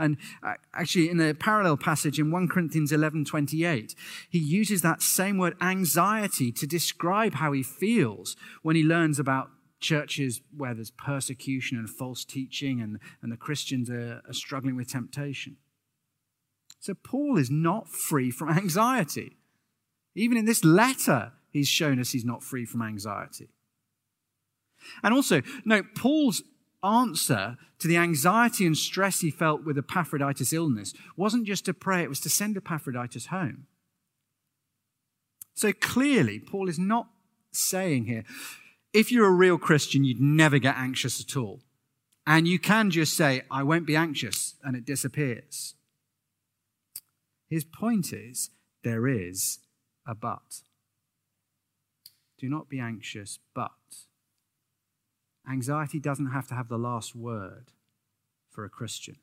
And 0.00 0.16
uh, 0.42 0.54
actually, 0.74 1.10
in 1.10 1.20
a 1.20 1.34
parallel 1.34 1.76
passage 1.76 2.18
in 2.18 2.30
1 2.30 2.48
Corinthians 2.48 2.90
11 2.90 3.26
28, 3.26 3.94
he 4.28 4.38
uses 4.38 4.82
that 4.82 5.02
same 5.02 5.38
word 5.38 5.56
anxiety 5.60 6.50
to 6.52 6.66
describe 6.66 7.34
how 7.34 7.52
he 7.52 7.62
feels 7.62 8.36
when 8.62 8.76
he 8.76 8.82
learns 8.82 9.18
about 9.18 9.50
churches 9.78 10.40
where 10.56 10.74
there's 10.74 10.90
persecution 10.90 11.78
and 11.78 11.88
false 11.88 12.24
teaching 12.24 12.80
and, 12.80 12.98
and 13.22 13.30
the 13.30 13.36
Christians 13.36 13.88
are, 13.90 14.22
are 14.26 14.32
struggling 14.32 14.76
with 14.76 14.88
temptation. 14.88 15.56
So, 16.80 16.94
Paul 16.94 17.36
is 17.36 17.50
not 17.50 17.88
free 17.88 18.30
from 18.30 18.48
anxiety. 18.48 19.36
Even 20.14 20.38
in 20.38 20.46
this 20.46 20.64
letter, 20.64 21.32
he's 21.50 21.68
shown 21.68 22.00
us 22.00 22.10
he's 22.10 22.24
not 22.24 22.42
free 22.42 22.64
from 22.64 22.82
anxiety. 22.82 23.50
And 25.02 25.14
also, 25.14 25.42
note, 25.64 25.86
Paul's 25.94 26.42
answer 26.84 27.56
to 27.78 27.88
the 27.88 27.96
anxiety 27.96 28.66
and 28.66 28.76
stress 28.76 29.20
he 29.20 29.30
felt 29.30 29.64
with 29.64 29.78
Epaphroditus' 29.78 30.52
illness 30.52 30.94
wasn't 31.16 31.46
just 31.46 31.64
to 31.66 31.74
pray, 31.74 32.02
it 32.02 32.08
was 32.08 32.20
to 32.20 32.30
send 32.30 32.56
Epaphroditus 32.56 33.26
home. 33.26 33.66
So 35.54 35.72
clearly, 35.72 36.38
Paul 36.38 36.68
is 36.68 36.78
not 36.78 37.08
saying 37.52 38.06
here, 38.06 38.24
if 38.92 39.12
you're 39.12 39.26
a 39.26 39.30
real 39.30 39.58
Christian, 39.58 40.04
you'd 40.04 40.20
never 40.20 40.58
get 40.58 40.76
anxious 40.76 41.20
at 41.20 41.36
all. 41.36 41.60
And 42.26 42.46
you 42.46 42.58
can 42.58 42.90
just 42.90 43.16
say, 43.16 43.42
I 43.50 43.62
won't 43.62 43.86
be 43.86 43.96
anxious, 43.96 44.54
and 44.62 44.76
it 44.76 44.84
disappears. 44.84 45.74
His 47.48 47.64
point 47.64 48.12
is, 48.12 48.50
there 48.84 49.06
is 49.06 49.58
a 50.06 50.14
but. 50.14 50.62
Do 52.38 52.48
not 52.48 52.68
be 52.68 52.78
anxious, 52.78 53.38
but 53.54 53.72
Anxiety 55.50 55.98
doesn't 55.98 56.30
have 56.30 56.46
to 56.48 56.54
have 56.54 56.68
the 56.68 56.78
last 56.78 57.16
word 57.16 57.72
for 58.50 58.64
a 58.64 58.70
Christian. 58.70 59.16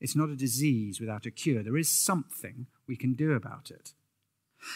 It's 0.00 0.16
not 0.16 0.28
a 0.28 0.36
disease 0.36 1.00
without 1.00 1.24
a 1.24 1.30
cure. 1.30 1.62
There 1.62 1.76
is 1.76 1.88
something 1.88 2.66
we 2.86 2.96
can 2.96 3.14
do 3.14 3.32
about 3.32 3.70
it. 3.70 3.94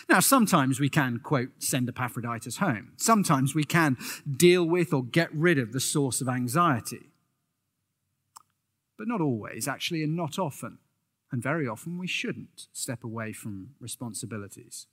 Now, 0.09 0.21
sometimes 0.21 0.81
we 0.81 0.89
can, 0.89 1.19
quote, 1.19 1.51
send 1.59 1.89
Epaphroditus 1.89 2.59
home. 2.59 2.93
Sometimes 2.97 3.55
we 3.55 3.65
can 3.65 3.97
deal 4.31 4.65
with 4.65 4.93
or 4.93 5.03
get 5.03 5.35
rid 5.35 5.59
of 5.59 5.73
the 5.73 5.81
source 5.81 6.21
of 6.21 6.29
anxiety. 6.29 7.11
But 8.97 9.09
not 9.09 9.21
always, 9.21 9.69
actually, 9.69 10.03
and 10.03 10.17
not 10.17 10.39
often. 10.39 10.79
And 11.31 11.43
very 11.43 11.69
often 11.69 11.99
we 11.99 12.07
shouldn't 12.07 12.67
step 12.73 13.05
away 13.05 13.33
from 13.33 13.71
responsibilities. 13.81 14.87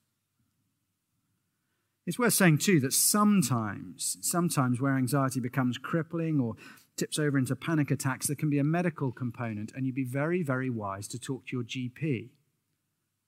It's 2.06 2.20
worth 2.20 2.34
saying, 2.34 2.60
too, 2.60 2.80
that 2.82 2.94
sometimes, 2.94 4.18
sometimes 4.22 4.80
where 4.80 4.96
anxiety 4.96 5.40
becomes 5.40 5.78
crippling 5.78 6.40
or 6.40 6.56
tips 6.98 7.18
over 7.18 7.38
into 7.38 7.56
panic 7.56 7.90
attacks, 7.92 8.28
there 8.28 8.36
can 8.36 8.50
be 8.50 8.60
a 8.60 8.64
medical 8.64 9.12
component, 9.12 9.72
and 9.76 9.86
you'd 9.86 9.96
be 9.96 10.04
very, 10.04 10.44
very 10.44 10.70
wise 10.70 11.08
to 11.10 11.20
talk 11.20 11.48
to 11.48 11.58
your 11.58 11.64
GP 11.64 12.30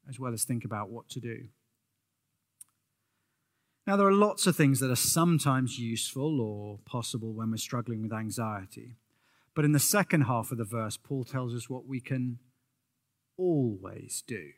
as 0.07 0.19
well 0.19 0.33
as 0.33 0.43
think 0.43 0.63
about 0.63 0.89
what 0.89 1.09
to 1.09 1.19
do. 1.19 1.47
Now, 3.85 3.95
there 3.95 4.07
are 4.07 4.13
lots 4.13 4.47
of 4.47 4.55
things 4.55 4.79
that 4.79 4.91
are 4.91 4.95
sometimes 4.95 5.79
useful 5.79 6.41
or 6.41 6.79
possible 6.85 7.33
when 7.33 7.51
we're 7.51 7.57
struggling 7.57 8.01
with 8.01 8.13
anxiety. 8.13 8.95
But 9.55 9.65
in 9.65 9.71
the 9.71 9.79
second 9.79 10.21
half 10.23 10.51
of 10.51 10.57
the 10.57 10.65
verse, 10.65 10.97
Paul 10.97 11.23
tells 11.23 11.55
us 11.55 11.69
what 11.69 11.87
we 11.87 11.99
can 11.99 12.39
always 13.37 14.23
do. 14.27 14.51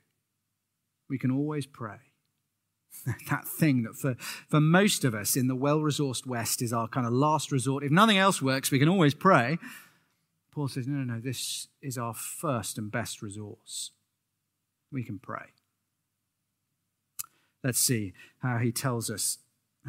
We 1.08 1.18
can 1.18 1.32
always 1.32 1.66
pray. 1.66 2.09
that 3.30 3.48
thing 3.48 3.84
that 3.84 3.96
for, 3.96 4.16
for 4.48 4.60
most 4.60 5.06
of 5.06 5.14
us 5.16 5.36
in 5.36 5.48
the 5.48 5.56
well 5.56 5.80
resourced 5.80 6.26
West 6.26 6.62
is 6.62 6.74
our 6.74 6.88
kind 6.88 7.08
of 7.08 7.14
last 7.14 7.52
resort. 7.52 7.84
If 7.84 7.92
nothing 7.92 8.18
else 8.18 8.42
works, 8.42 8.72
we 8.72 8.80
can 8.80 8.90
always 8.90 9.14
pray. 9.14 9.58
Paul 10.52 10.68
says, 10.68 10.88
no, 10.88 10.98
no, 10.98 11.14
no, 11.16 11.20
this 11.22 11.68
is 11.82 11.98
our 11.98 12.14
first 12.14 12.78
and 12.78 12.92
best 12.92 13.22
resource. 13.22 13.92
We 14.92 15.04
can 15.04 15.20
pray. 15.20 15.54
Let's 17.64 17.80
see 17.80 18.14
how 18.40 18.58
he 18.58 18.72
tells 18.72 19.10
us 19.10 19.38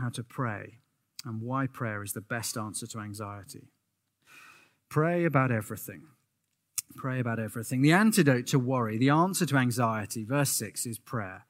how 0.00 0.11
to 0.11 0.23
pray 0.23 0.78
and 1.25 1.42
why 1.42 1.66
prayer 1.66 2.02
is 2.02 2.12
the 2.12 2.21
best 2.21 2.57
answer 2.57 2.87
to 2.88 3.00
anxiety. 3.00 3.69
Pray 4.88 5.25
about 5.25 5.50
everything. 5.50 6.02
Pray 6.97 7.20
about 7.20 7.38
everything. 7.38 7.82
The 7.82 7.92
antidote 7.92 8.47
to 8.49 8.59
worry, 8.59 8.99
the 8.99 9.11
answer 9.11 9.47
to 9.47 9.56
anxiety, 9.56 10.25
verse 10.25 10.50
6 10.50 10.87
is 10.87 10.99
prayer. 10.99 11.47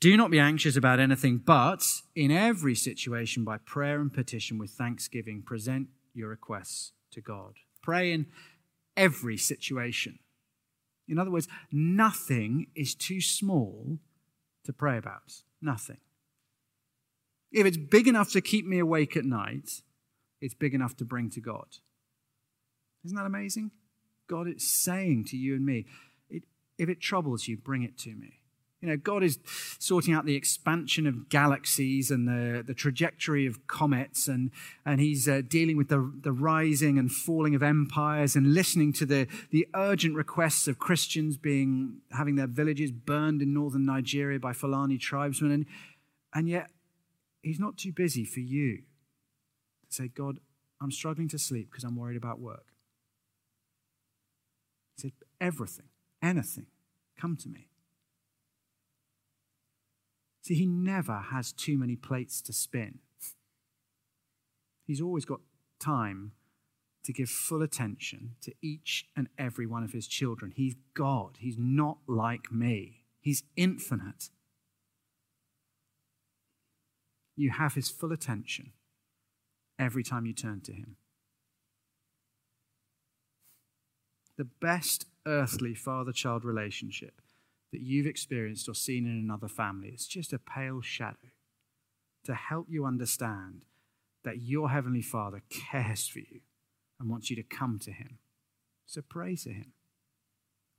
Do 0.00 0.16
not 0.16 0.30
be 0.30 0.38
anxious 0.38 0.76
about 0.76 1.00
anything, 1.00 1.38
but 1.38 1.84
in 2.14 2.30
every 2.30 2.74
situation, 2.74 3.44
by 3.44 3.58
prayer 3.58 4.00
and 4.00 4.12
petition 4.12 4.58
with 4.58 4.70
thanksgiving, 4.70 5.42
present 5.42 5.88
your 6.14 6.28
requests 6.28 6.92
to 7.12 7.20
God. 7.20 7.54
Pray 7.82 8.12
in 8.12 8.26
every 8.96 9.36
situation. 9.36 10.18
In 11.08 11.18
other 11.18 11.30
words, 11.30 11.48
nothing 11.70 12.68
is 12.74 12.94
too 12.94 13.20
small 13.20 13.98
to 14.64 14.72
pray 14.72 14.96
about. 14.96 15.42
Nothing. 15.60 15.98
If 17.52 17.66
it's 17.66 17.76
big 17.76 18.08
enough 18.08 18.30
to 18.32 18.40
keep 18.40 18.66
me 18.66 18.78
awake 18.78 19.16
at 19.16 19.24
night, 19.24 19.82
it's 20.40 20.54
big 20.54 20.74
enough 20.74 20.96
to 20.96 21.04
bring 21.04 21.30
to 21.30 21.40
God. 21.40 21.66
Isn't 23.04 23.16
that 23.16 23.26
amazing? 23.26 23.70
God 24.26 24.48
is 24.48 24.66
saying 24.66 25.24
to 25.26 25.36
you 25.36 25.54
and 25.54 25.64
me, 25.64 25.86
it, 26.28 26.44
if 26.78 26.88
it 26.88 27.00
troubles 27.00 27.48
you, 27.48 27.56
bring 27.56 27.82
it 27.82 27.98
to 27.98 28.14
me. 28.14 28.40
You 28.80 28.90
know, 28.90 28.96
God 28.98 29.22
is 29.22 29.38
sorting 29.78 30.12
out 30.12 30.26
the 30.26 30.36
expansion 30.36 31.06
of 31.06 31.30
galaxies 31.30 32.10
and 32.10 32.28
the, 32.28 32.62
the 32.62 32.74
trajectory 32.74 33.46
of 33.46 33.66
comets, 33.66 34.28
and, 34.28 34.50
and 34.84 35.00
He's 35.00 35.26
uh, 35.26 35.40
dealing 35.48 35.78
with 35.78 35.88
the, 35.88 36.12
the 36.20 36.32
rising 36.32 36.98
and 36.98 37.10
falling 37.10 37.54
of 37.54 37.62
empires 37.62 38.36
and 38.36 38.52
listening 38.52 38.92
to 38.94 39.06
the, 39.06 39.26
the 39.50 39.66
urgent 39.74 40.16
requests 40.16 40.68
of 40.68 40.78
Christians 40.78 41.38
being 41.38 42.02
having 42.12 42.34
their 42.34 42.46
villages 42.46 42.92
burned 42.92 43.40
in 43.40 43.54
northern 43.54 43.86
Nigeria 43.86 44.38
by 44.38 44.52
Fulani 44.52 44.98
tribesmen. 44.98 45.50
And, 45.50 45.66
and 46.34 46.46
yet, 46.46 46.70
He's 47.40 47.58
not 47.58 47.78
too 47.78 47.92
busy 47.92 48.26
for 48.26 48.40
you 48.40 48.82
to 49.88 49.94
Say, 49.94 50.08
God, 50.08 50.40
I'm 50.82 50.90
struggling 50.90 51.28
to 51.28 51.38
sleep 51.38 51.70
because 51.70 51.84
I'm 51.84 51.96
worried 51.96 52.18
about 52.18 52.38
work. 52.38 52.73
He 54.96 55.02
said, 55.02 55.12
everything, 55.40 55.86
anything, 56.22 56.66
come 57.18 57.36
to 57.38 57.48
me. 57.48 57.68
See, 60.42 60.54
he 60.54 60.66
never 60.66 61.24
has 61.32 61.52
too 61.52 61.78
many 61.78 61.96
plates 61.96 62.42
to 62.42 62.52
spin. 62.52 62.98
He's 64.86 65.00
always 65.00 65.24
got 65.24 65.40
time 65.80 66.32
to 67.04 67.12
give 67.12 67.28
full 67.28 67.62
attention 67.62 68.36
to 68.42 68.52
each 68.62 69.06
and 69.16 69.28
every 69.38 69.66
one 69.66 69.82
of 69.82 69.92
his 69.92 70.06
children. 70.06 70.52
He's 70.54 70.74
God. 70.94 71.36
He's 71.38 71.56
not 71.58 71.98
like 72.06 72.52
me, 72.52 73.04
he's 73.20 73.44
infinite. 73.56 74.30
You 77.36 77.50
have 77.50 77.74
his 77.74 77.88
full 77.88 78.12
attention 78.12 78.72
every 79.78 80.04
time 80.04 80.24
you 80.24 80.32
turn 80.32 80.60
to 80.62 80.72
him. 80.72 80.96
The 84.36 84.44
best 84.44 85.06
earthly 85.26 85.74
father 85.74 86.12
child 86.12 86.44
relationship 86.44 87.20
that 87.72 87.80
you've 87.80 88.06
experienced 88.06 88.68
or 88.68 88.74
seen 88.74 89.06
in 89.06 89.12
another 89.12 89.48
family 89.48 89.88
is 89.88 90.06
just 90.06 90.32
a 90.32 90.38
pale 90.38 90.80
shadow 90.80 91.30
to 92.24 92.34
help 92.34 92.66
you 92.68 92.84
understand 92.84 93.62
that 94.24 94.42
your 94.42 94.70
Heavenly 94.70 95.02
Father 95.02 95.42
cares 95.50 96.08
for 96.08 96.20
you 96.20 96.40
and 96.98 97.10
wants 97.10 97.30
you 97.30 97.36
to 97.36 97.42
come 97.42 97.78
to 97.80 97.92
Him. 97.92 98.18
So 98.86 99.02
pray 99.02 99.36
to 99.36 99.50
Him. 99.50 99.72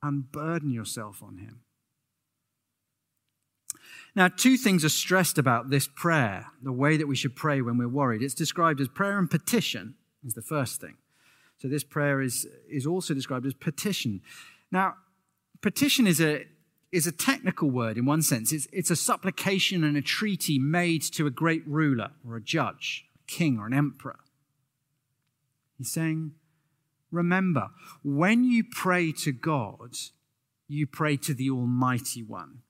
Unburden 0.02 0.70
yourself 0.70 1.22
on 1.22 1.38
Him. 1.38 1.60
Now, 4.14 4.28
two 4.28 4.56
things 4.56 4.84
are 4.84 4.90
stressed 4.90 5.38
about 5.38 5.68
this 5.70 5.86
prayer, 5.86 6.46
the 6.62 6.72
way 6.72 6.96
that 6.96 7.06
we 7.06 7.16
should 7.16 7.36
pray 7.36 7.60
when 7.60 7.76
we're 7.76 7.88
worried. 7.88 8.22
It's 8.22 8.34
described 8.34 8.80
as 8.80 8.88
prayer 8.88 9.18
and 9.18 9.30
petition, 9.30 9.94
is 10.24 10.34
the 10.34 10.42
first 10.42 10.80
thing. 10.80 10.96
So, 11.58 11.68
this 11.68 11.84
prayer 11.84 12.20
is, 12.20 12.46
is 12.68 12.86
also 12.86 13.14
described 13.14 13.46
as 13.46 13.54
petition. 13.54 14.20
Now, 14.70 14.94
petition 15.62 16.06
is 16.06 16.20
a, 16.20 16.44
is 16.92 17.06
a 17.06 17.12
technical 17.12 17.70
word 17.70 17.98
in 17.98 18.04
one 18.04 18.22
sense. 18.22 18.52
It's, 18.52 18.68
it's 18.72 18.90
a 18.90 18.96
supplication 18.96 19.84
and 19.84 19.96
a 19.96 20.02
treaty 20.02 20.58
made 20.58 21.02
to 21.14 21.26
a 21.26 21.30
great 21.30 21.66
ruler 21.66 22.10
or 22.26 22.36
a 22.36 22.42
judge 22.42 23.04
a 23.16 23.26
king 23.26 23.58
or 23.58 23.66
an 23.66 23.74
emperor. 23.74 24.18
He's 25.78 25.92
saying, 25.92 26.32
remember, 27.10 27.68
when 28.02 28.44
you 28.44 28.64
pray 28.64 29.12
to 29.12 29.32
God, 29.32 29.94
you 30.68 30.86
pray 30.86 31.16
to 31.18 31.34
the 31.34 31.50
Almighty 31.50 32.22
One. 32.22 32.62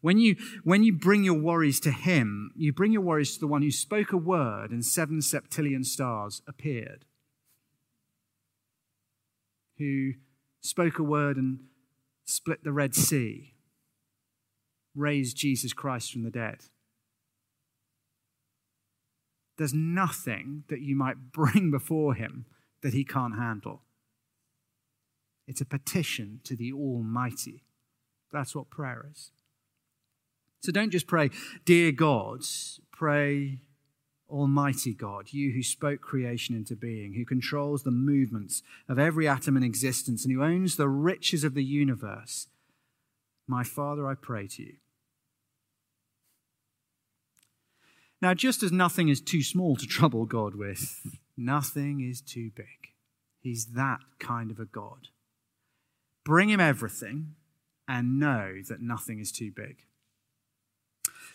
When 0.00 0.18
you, 0.18 0.36
when 0.64 0.82
you 0.82 0.92
bring 0.92 1.22
your 1.22 1.38
worries 1.38 1.78
to 1.80 1.92
Him, 1.92 2.50
you 2.56 2.72
bring 2.72 2.92
your 2.92 3.02
worries 3.02 3.34
to 3.34 3.40
the 3.40 3.46
one 3.46 3.62
who 3.62 3.70
spoke 3.70 4.12
a 4.12 4.16
word 4.16 4.72
and 4.72 4.84
seven 4.84 5.20
septillion 5.20 5.84
stars 5.84 6.42
appeared, 6.48 7.04
who 9.82 10.12
spoke 10.60 10.98
a 10.98 11.02
word 11.02 11.36
and 11.36 11.58
split 12.24 12.62
the 12.62 12.72
Red 12.72 12.94
Sea, 12.94 13.54
raised 14.94 15.36
Jesus 15.36 15.72
Christ 15.72 16.12
from 16.12 16.22
the 16.22 16.30
dead. 16.30 16.58
There's 19.58 19.74
nothing 19.74 20.64
that 20.68 20.80
you 20.80 20.96
might 20.96 21.32
bring 21.32 21.70
before 21.70 22.14
him 22.14 22.46
that 22.82 22.94
he 22.94 23.04
can't 23.04 23.36
handle. 23.36 23.82
It's 25.46 25.60
a 25.60 25.66
petition 25.66 26.40
to 26.44 26.56
the 26.56 26.72
Almighty. 26.72 27.64
That's 28.32 28.54
what 28.54 28.70
prayer 28.70 29.06
is. 29.10 29.30
So 30.62 30.72
don't 30.72 30.90
just 30.90 31.06
pray, 31.06 31.30
Dear 31.64 31.92
God, 31.92 32.42
pray, 32.92 33.58
Almighty 34.32 34.94
God, 34.94 35.32
you 35.32 35.52
who 35.52 35.62
spoke 35.62 36.00
creation 36.00 36.56
into 36.56 36.74
being, 36.74 37.14
who 37.14 37.24
controls 37.24 37.82
the 37.82 37.90
movements 37.90 38.62
of 38.88 38.98
every 38.98 39.28
atom 39.28 39.56
in 39.56 39.62
existence, 39.62 40.24
and 40.24 40.32
who 40.32 40.42
owns 40.42 40.76
the 40.76 40.88
riches 40.88 41.44
of 41.44 41.54
the 41.54 41.64
universe. 41.64 42.48
My 43.46 43.62
Father, 43.62 44.06
I 44.06 44.14
pray 44.14 44.46
to 44.48 44.62
you 44.62 44.74
Now, 48.22 48.34
just 48.34 48.62
as 48.62 48.70
nothing 48.70 49.08
is 49.08 49.20
too 49.20 49.42
small 49.42 49.74
to 49.74 49.86
trouble 49.86 50.26
God 50.26 50.54
with, 50.54 51.18
nothing 51.36 52.00
is 52.00 52.20
too 52.20 52.52
big. 52.54 52.92
He's 53.40 53.66
that 53.74 53.98
kind 54.20 54.52
of 54.52 54.60
a 54.60 54.64
God. 54.64 55.08
Bring 56.24 56.48
him 56.48 56.60
everything 56.60 57.34
and 57.88 58.20
know 58.20 58.62
that 58.68 58.80
nothing 58.80 59.18
is 59.18 59.32
too 59.32 59.50
big. 59.50 59.78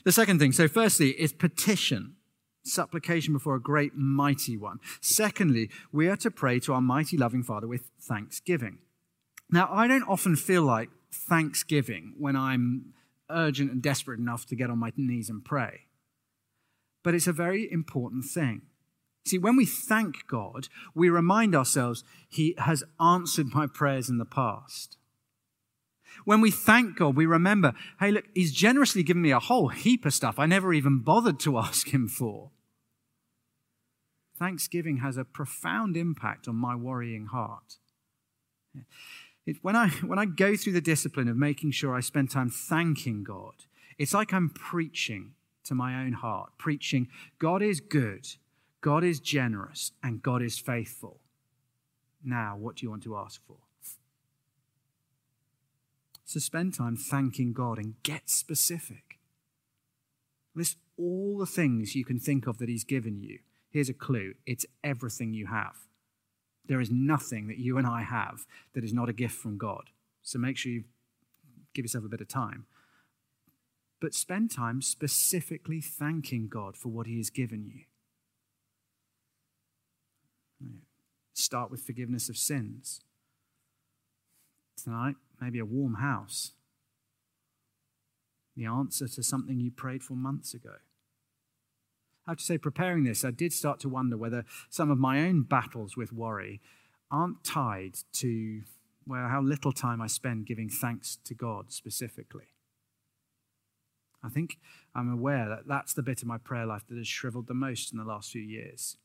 The 0.06 0.14
second 0.14 0.40
thing, 0.40 0.54
so 0.54 0.70
firstly, 0.70 1.10
is 1.10 1.34
petition, 1.34 2.16
supplication 2.68 3.34
before 3.34 3.56
a 3.56 3.62
great 3.62 3.96
mighty 3.96 4.58
one. 4.58 4.80
Secondly, 5.02 5.70
we 5.92 6.08
are 6.08 6.18
to 6.18 6.32
pray 6.32 6.60
to 6.62 6.74
our 6.74 6.82
mighty 6.82 7.18
loving 7.18 7.44
Father 7.44 7.68
with 7.68 7.90
thanksgiving. 8.00 8.80
Now, 9.50 9.70
I 9.72 9.88
don't 9.88 10.04
often 10.04 10.36
feel 10.36 10.64
like 10.64 10.90
thanksgiving 11.12 12.14
when 12.18 12.36
I'm 12.36 12.94
urgent 13.30 13.72
and 13.72 13.82
desperate 13.82 14.20
enough 14.20 14.46
to 14.48 14.56
get 14.56 14.70
on 14.70 14.78
my 14.78 14.92
knees 14.96 15.30
and 15.30 15.44
pray 15.44 15.88
but 17.08 17.16
it's 17.16 17.26
a 17.26 17.32
very 17.32 17.72
important 17.72 18.26
thing. 18.26 18.64
See, 19.26 19.38
when 19.38 19.56
we 19.56 19.66
thank 19.66 20.28
God, 20.28 20.68
we 20.94 21.08
remind 21.08 21.56
ourselves 21.56 22.04
He 22.28 22.54
has 22.58 22.84
answered 23.00 23.54
my 23.54 23.66
prayers 23.66 24.10
in 24.10 24.18
the 24.18 24.26
past. 24.26 24.98
When 26.26 26.42
we 26.42 26.52
thank 26.52 26.98
God, 26.98 27.16
we 27.16 27.26
remember, 27.26 27.72
hey, 28.02 28.12
look, 28.12 28.26
He's 28.36 28.52
generously 28.52 29.04
given 29.04 29.22
me 29.22 29.32
a 29.32 29.40
whole 29.40 29.70
heap 29.70 30.06
of 30.06 30.14
stuff 30.14 30.38
I 30.38 30.48
never 30.48 30.74
even 30.74 31.00
bothered 31.00 31.40
to 31.40 31.58
ask 31.58 31.94
Him 31.94 32.10
for. 32.10 32.52
Thanksgiving 34.38 34.98
has 34.98 35.18
a 35.18 35.26
profound 35.26 35.98
impact 35.98 36.48
on 36.48 36.56
my 36.56 36.76
worrying 36.76 37.28
heart. 37.28 37.78
It, 39.46 39.58
when, 39.62 39.76
I, 39.76 39.90
when 40.06 40.20
I 40.20 40.26
go 40.26 40.56
through 40.56 40.74
the 40.74 40.82
discipline 40.82 41.28
of 41.28 41.38
making 41.38 41.72
sure 41.72 41.96
I 41.96 42.02
spend 42.02 42.32
time 42.32 42.50
thanking 42.50 43.24
God, 43.24 43.66
it's 43.98 44.14
like 44.14 44.34
I'm 44.34 44.50
preaching 44.50 45.34
to 45.66 45.76
my 45.76 46.02
own 46.02 46.14
heart, 46.14 46.52
preaching 46.58 47.08
God 47.40 47.62
is 47.62 47.80
good, 47.80 48.28
God 48.82 49.04
is 49.04 49.20
generous, 49.20 49.92
and 50.04 50.22
God 50.22 50.42
is 50.42 50.58
faithful. 50.60 51.20
Now, 52.24 52.56
what 52.58 52.78
do 52.78 52.86
you 52.86 52.90
want 52.90 53.04
to 53.04 53.18
ask 53.18 53.42
for? 53.46 53.58
So 56.28 56.42
spend 56.42 56.74
time 56.74 56.98
thanking 56.98 57.54
God 57.54 57.78
and 57.78 57.96
get 58.04 58.30
specific. 58.30 59.18
List 60.54 60.78
all 60.98 61.38
the 61.38 61.46
things 61.46 61.96
you 61.96 62.04
can 62.04 62.20
think 62.20 62.48
of 62.48 62.58
that 62.58 62.68
He's 62.68 62.84
given 62.84 63.22
you. 63.22 63.40
Here's 63.78 63.90
a 63.90 63.94
clue 63.94 64.34
it's 64.46 64.66
everything 64.84 65.34
you 65.34 65.46
have. 65.46 65.76
There 66.66 66.82
is 66.82 66.90
nothing 66.92 67.48
that 67.48 67.60
you 67.60 67.78
and 67.78 67.88
I 67.88 68.02
have 68.02 68.46
that 68.74 68.84
is 68.84 68.94
not 68.94 69.08
a 69.08 69.14
gift 69.14 69.36
from 69.36 69.58
God. 69.58 69.92
So 70.24 70.40
make 70.40 70.58
sure 70.58 70.72
you 70.72 70.84
give 71.74 71.86
yourself 71.86 72.04
a 72.04 72.10
bit 72.10 72.22
of 72.22 72.28
time 72.28 72.66
but 74.00 74.14
spend 74.14 74.52
time 74.52 74.82
specifically 74.82 75.82
thanking 75.82 76.48
God 76.48 76.78
for 76.78 76.90
what 76.90 77.08
He 77.08 77.18
has 77.18 77.30
given 77.30 77.66
you. 77.66 77.82
Start 81.34 81.72
with 81.72 81.82
forgiveness 81.82 82.30
of 82.30 82.38
sins. 82.38 83.02
Tonight, 84.82 85.16
maybe 85.40 85.60
a 85.60 85.66
warm 85.66 85.96
house. 85.96 86.54
The 88.56 88.66
answer 88.66 89.08
to 89.08 89.24
something 89.24 89.60
you 89.60 89.72
prayed 89.72 90.04
for 90.04 90.14
months 90.14 90.54
ago. 90.54 90.76
I 92.28 92.32
have 92.32 92.40
to 92.40 92.44
say, 92.44 92.58
preparing 92.58 93.06
this, 93.06 93.24
I 93.24 93.32
did 93.32 93.54
start 93.54 93.80
to 93.82 93.90
wonder 93.90 94.18
whether 94.18 94.44
some 94.70 94.92
of 94.92 94.98
my 94.98 95.22
own 95.22 95.44
battles 95.44 95.96
with 95.96 96.12
worry 96.12 96.60
aren't 97.10 97.44
tied 97.44 97.96
to, 98.14 98.64
well, 99.06 99.30
how 99.30 99.42
little 99.42 99.72
time 99.72 100.02
I 100.02 100.08
spend 100.08 100.46
giving 100.46 100.70
thanks 100.70 101.18
to 101.24 101.34
God 101.34 101.72
specifically. 101.72 102.50
I 104.22 104.30
think 104.30 104.58
I'm 104.94 105.12
aware 105.12 105.48
that 105.48 105.68
that's 105.68 105.94
the 105.94 106.04
bit 106.04 106.22
of 106.22 106.28
my 106.28 106.38
prayer 106.38 106.66
life 106.66 106.84
that 106.90 106.98
has 106.98 107.08
shriveled 107.08 107.48
the 107.48 107.54
most 107.54 107.94
in 107.94 107.98
the 107.98 108.04
last 108.04 108.32
few 108.32 108.42
years. 108.42 108.98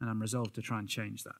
And 0.00 0.10
I'm 0.10 0.20
resolved 0.20 0.54
to 0.56 0.62
try 0.62 0.80
and 0.80 0.88
change 0.88 1.22
that. 1.22 1.34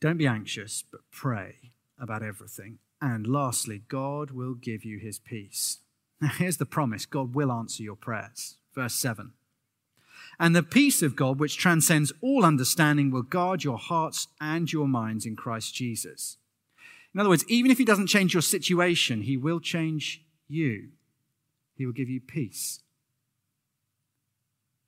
Don't 0.00 0.16
be 0.16 0.26
anxious, 0.26 0.82
but 0.90 1.00
pray 1.10 1.72
about 2.00 2.22
everything. 2.22 2.78
And 3.00 3.26
lastly, 3.26 3.82
God 3.88 4.30
will 4.30 4.54
give 4.54 4.84
you 4.84 4.98
his 4.98 5.18
peace. 5.18 5.78
Now, 6.22 6.28
here's 6.28 6.58
the 6.58 6.66
promise 6.66 7.04
God 7.04 7.34
will 7.34 7.50
answer 7.50 7.82
your 7.82 7.96
prayers. 7.96 8.56
Verse 8.74 8.94
7. 8.94 9.32
And 10.38 10.56
the 10.56 10.62
peace 10.62 11.02
of 11.02 11.14
God, 11.14 11.38
which 11.38 11.56
transcends 11.56 12.12
all 12.20 12.44
understanding, 12.44 13.10
will 13.10 13.22
guard 13.22 13.64
your 13.64 13.78
hearts 13.78 14.28
and 14.40 14.72
your 14.72 14.88
minds 14.88 15.26
in 15.26 15.36
Christ 15.36 15.74
Jesus. 15.74 16.38
In 17.14 17.20
other 17.20 17.28
words, 17.28 17.44
even 17.48 17.70
if 17.70 17.78
he 17.78 17.84
doesn't 17.84 18.06
change 18.06 18.34
your 18.34 18.42
situation, 18.42 19.22
he 19.22 19.36
will 19.36 19.60
change 19.60 20.24
you. 20.48 20.88
He 21.76 21.84
will 21.84 21.92
give 21.92 22.08
you 22.08 22.20
peace. 22.20 22.80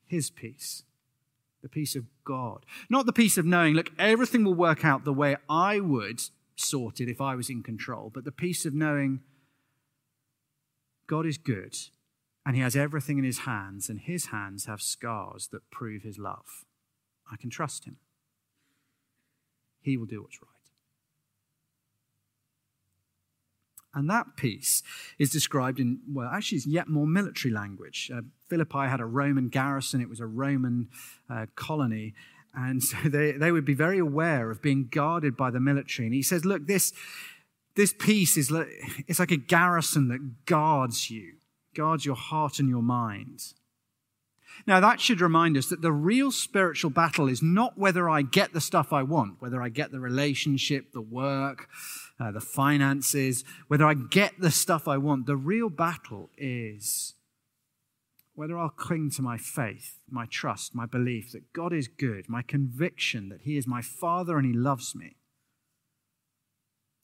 His 0.06 0.30
peace. 0.30 0.84
The 1.62 1.68
peace 1.68 1.94
of 1.94 2.04
God. 2.24 2.64
Not 2.88 3.06
the 3.06 3.12
peace 3.12 3.36
of 3.36 3.46
knowing, 3.46 3.74
look, 3.74 3.90
everything 3.98 4.44
will 4.44 4.54
work 4.54 4.84
out 4.84 5.04
the 5.04 5.12
way 5.12 5.36
I 5.48 5.80
would 5.80 6.20
sort 6.56 7.00
it 7.00 7.08
if 7.08 7.20
I 7.20 7.34
was 7.34 7.50
in 7.50 7.62
control, 7.62 8.10
but 8.14 8.24
the 8.24 8.32
peace 8.32 8.64
of 8.64 8.74
knowing 8.74 9.20
God 11.06 11.26
is 11.26 11.36
good 11.36 11.76
and 12.46 12.56
he 12.56 12.62
has 12.62 12.76
everything 12.76 13.18
in 13.18 13.24
his 13.24 13.40
hands, 13.40 13.88
and 13.88 14.00
his 14.00 14.26
hands 14.26 14.66
have 14.66 14.82
scars 14.82 15.48
that 15.48 15.70
prove 15.70 16.02
his 16.02 16.18
love. 16.18 16.64
I 17.30 17.36
can 17.36 17.50
trust 17.50 17.84
him. 17.84 17.96
He 19.80 19.96
will 19.96 20.06
do 20.06 20.22
what's 20.22 20.40
right. 20.42 20.50
And 23.94 24.10
that 24.10 24.36
peace 24.36 24.82
is 25.18 25.30
described 25.30 25.78
in, 25.78 26.00
well, 26.12 26.28
actually, 26.28 26.56
it's 26.58 26.66
yet 26.66 26.88
more 26.88 27.06
military 27.06 27.54
language. 27.54 28.10
Uh, 28.12 28.22
Philippi 28.48 28.88
had 28.88 29.00
a 29.00 29.06
Roman 29.06 29.48
garrison, 29.48 30.00
it 30.00 30.08
was 30.08 30.20
a 30.20 30.26
Roman 30.26 30.88
uh, 31.30 31.46
colony. 31.54 32.14
And 32.54 32.82
so 32.82 32.96
they, 33.04 33.32
they 33.32 33.52
would 33.52 33.64
be 33.64 33.74
very 33.74 33.98
aware 33.98 34.50
of 34.50 34.60
being 34.60 34.88
guarded 34.90 35.36
by 35.36 35.50
the 35.50 35.60
military. 35.60 36.06
And 36.06 36.14
he 36.14 36.22
says, 36.22 36.44
look, 36.44 36.66
this, 36.66 36.92
this 37.76 37.92
peace 37.92 38.36
is 38.36 38.50
like, 38.50 38.68
it's 39.06 39.20
like 39.20 39.30
a 39.30 39.36
garrison 39.36 40.08
that 40.08 40.46
guards 40.46 41.10
you, 41.10 41.34
guards 41.74 42.04
your 42.04 42.16
heart 42.16 42.58
and 42.58 42.68
your 42.68 42.82
mind. 42.82 43.54
Now, 44.66 44.80
that 44.80 45.00
should 45.00 45.20
remind 45.20 45.56
us 45.56 45.66
that 45.66 45.82
the 45.82 45.92
real 45.92 46.30
spiritual 46.30 46.90
battle 46.90 47.28
is 47.28 47.42
not 47.42 47.76
whether 47.76 48.08
I 48.08 48.22
get 48.22 48.52
the 48.52 48.60
stuff 48.60 48.92
I 48.92 49.02
want, 49.02 49.42
whether 49.42 49.62
I 49.62 49.68
get 49.68 49.90
the 49.90 50.00
relationship, 50.00 50.92
the 50.92 51.00
work, 51.00 51.68
uh, 52.20 52.30
the 52.30 52.40
finances, 52.40 53.44
whether 53.68 53.84
I 53.84 53.94
get 53.94 54.40
the 54.40 54.50
stuff 54.50 54.86
I 54.86 54.96
want. 54.96 55.26
The 55.26 55.36
real 55.36 55.68
battle 55.68 56.30
is 56.38 57.14
whether 58.34 58.58
I'll 58.58 58.68
cling 58.68 59.10
to 59.10 59.22
my 59.22 59.36
faith, 59.36 59.98
my 60.10 60.26
trust, 60.26 60.74
my 60.74 60.86
belief 60.86 61.32
that 61.32 61.52
God 61.52 61.72
is 61.72 61.88
good, 61.88 62.28
my 62.28 62.42
conviction 62.42 63.28
that 63.28 63.42
He 63.42 63.56
is 63.56 63.66
my 63.66 63.82
Father 63.82 64.38
and 64.38 64.46
He 64.46 64.52
loves 64.52 64.94
me. 64.94 65.16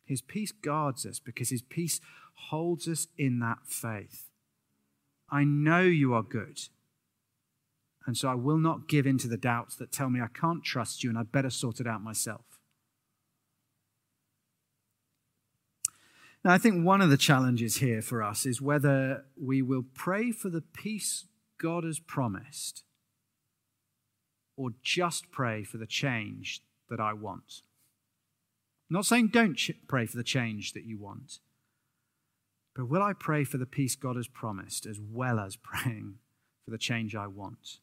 His 0.04 0.22
peace 0.22 0.52
guards 0.52 1.06
us 1.06 1.20
because 1.20 1.50
His 1.50 1.62
peace 1.62 2.00
holds 2.48 2.88
us 2.88 3.06
in 3.16 3.38
that 3.40 3.58
faith. 3.66 4.29
I 5.30 5.44
know 5.44 5.82
you 5.82 6.14
are 6.14 6.22
good. 6.22 6.60
And 8.06 8.16
so 8.16 8.28
I 8.28 8.34
will 8.34 8.58
not 8.58 8.88
give 8.88 9.06
in 9.06 9.18
to 9.18 9.28
the 9.28 9.36
doubts 9.36 9.76
that 9.76 9.92
tell 9.92 10.10
me 10.10 10.20
I 10.20 10.26
can't 10.26 10.64
trust 10.64 11.04
you 11.04 11.10
and 11.10 11.18
I'd 11.18 11.32
better 11.32 11.50
sort 11.50 11.80
it 11.80 11.86
out 11.86 12.02
myself. 12.02 12.44
Now, 16.42 16.54
I 16.54 16.58
think 16.58 16.84
one 16.84 17.02
of 17.02 17.10
the 17.10 17.18
challenges 17.18 17.76
here 17.76 18.00
for 18.00 18.22
us 18.22 18.46
is 18.46 18.62
whether 18.62 19.24
we 19.38 19.60
will 19.60 19.84
pray 19.94 20.32
for 20.32 20.48
the 20.48 20.62
peace 20.62 21.26
God 21.58 21.84
has 21.84 21.98
promised 21.98 22.82
or 24.56 24.70
just 24.82 25.30
pray 25.30 25.64
for 25.64 25.76
the 25.76 25.86
change 25.86 26.62
that 26.88 27.00
I 27.00 27.12
want. 27.12 27.62
I'm 28.88 28.94
not 28.94 29.06
saying 29.06 29.28
don't 29.28 29.60
pray 29.86 30.06
for 30.06 30.16
the 30.16 30.24
change 30.24 30.72
that 30.72 30.84
you 30.84 30.98
want, 30.98 31.38
but 32.80 32.88
will 32.88 33.02
I 33.02 33.12
pray 33.12 33.44
for 33.44 33.58
the 33.58 33.66
peace 33.66 33.94
God 33.94 34.16
has 34.16 34.26
promised 34.26 34.86
as 34.86 34.98
well 34.98 35.38
as 35.38 35.54
praying 35.54 36.14
for 36.64 36.70
the 36.70 36.78
change 36.78 37.14
I 37.14 37.26
want? 37.26 37.76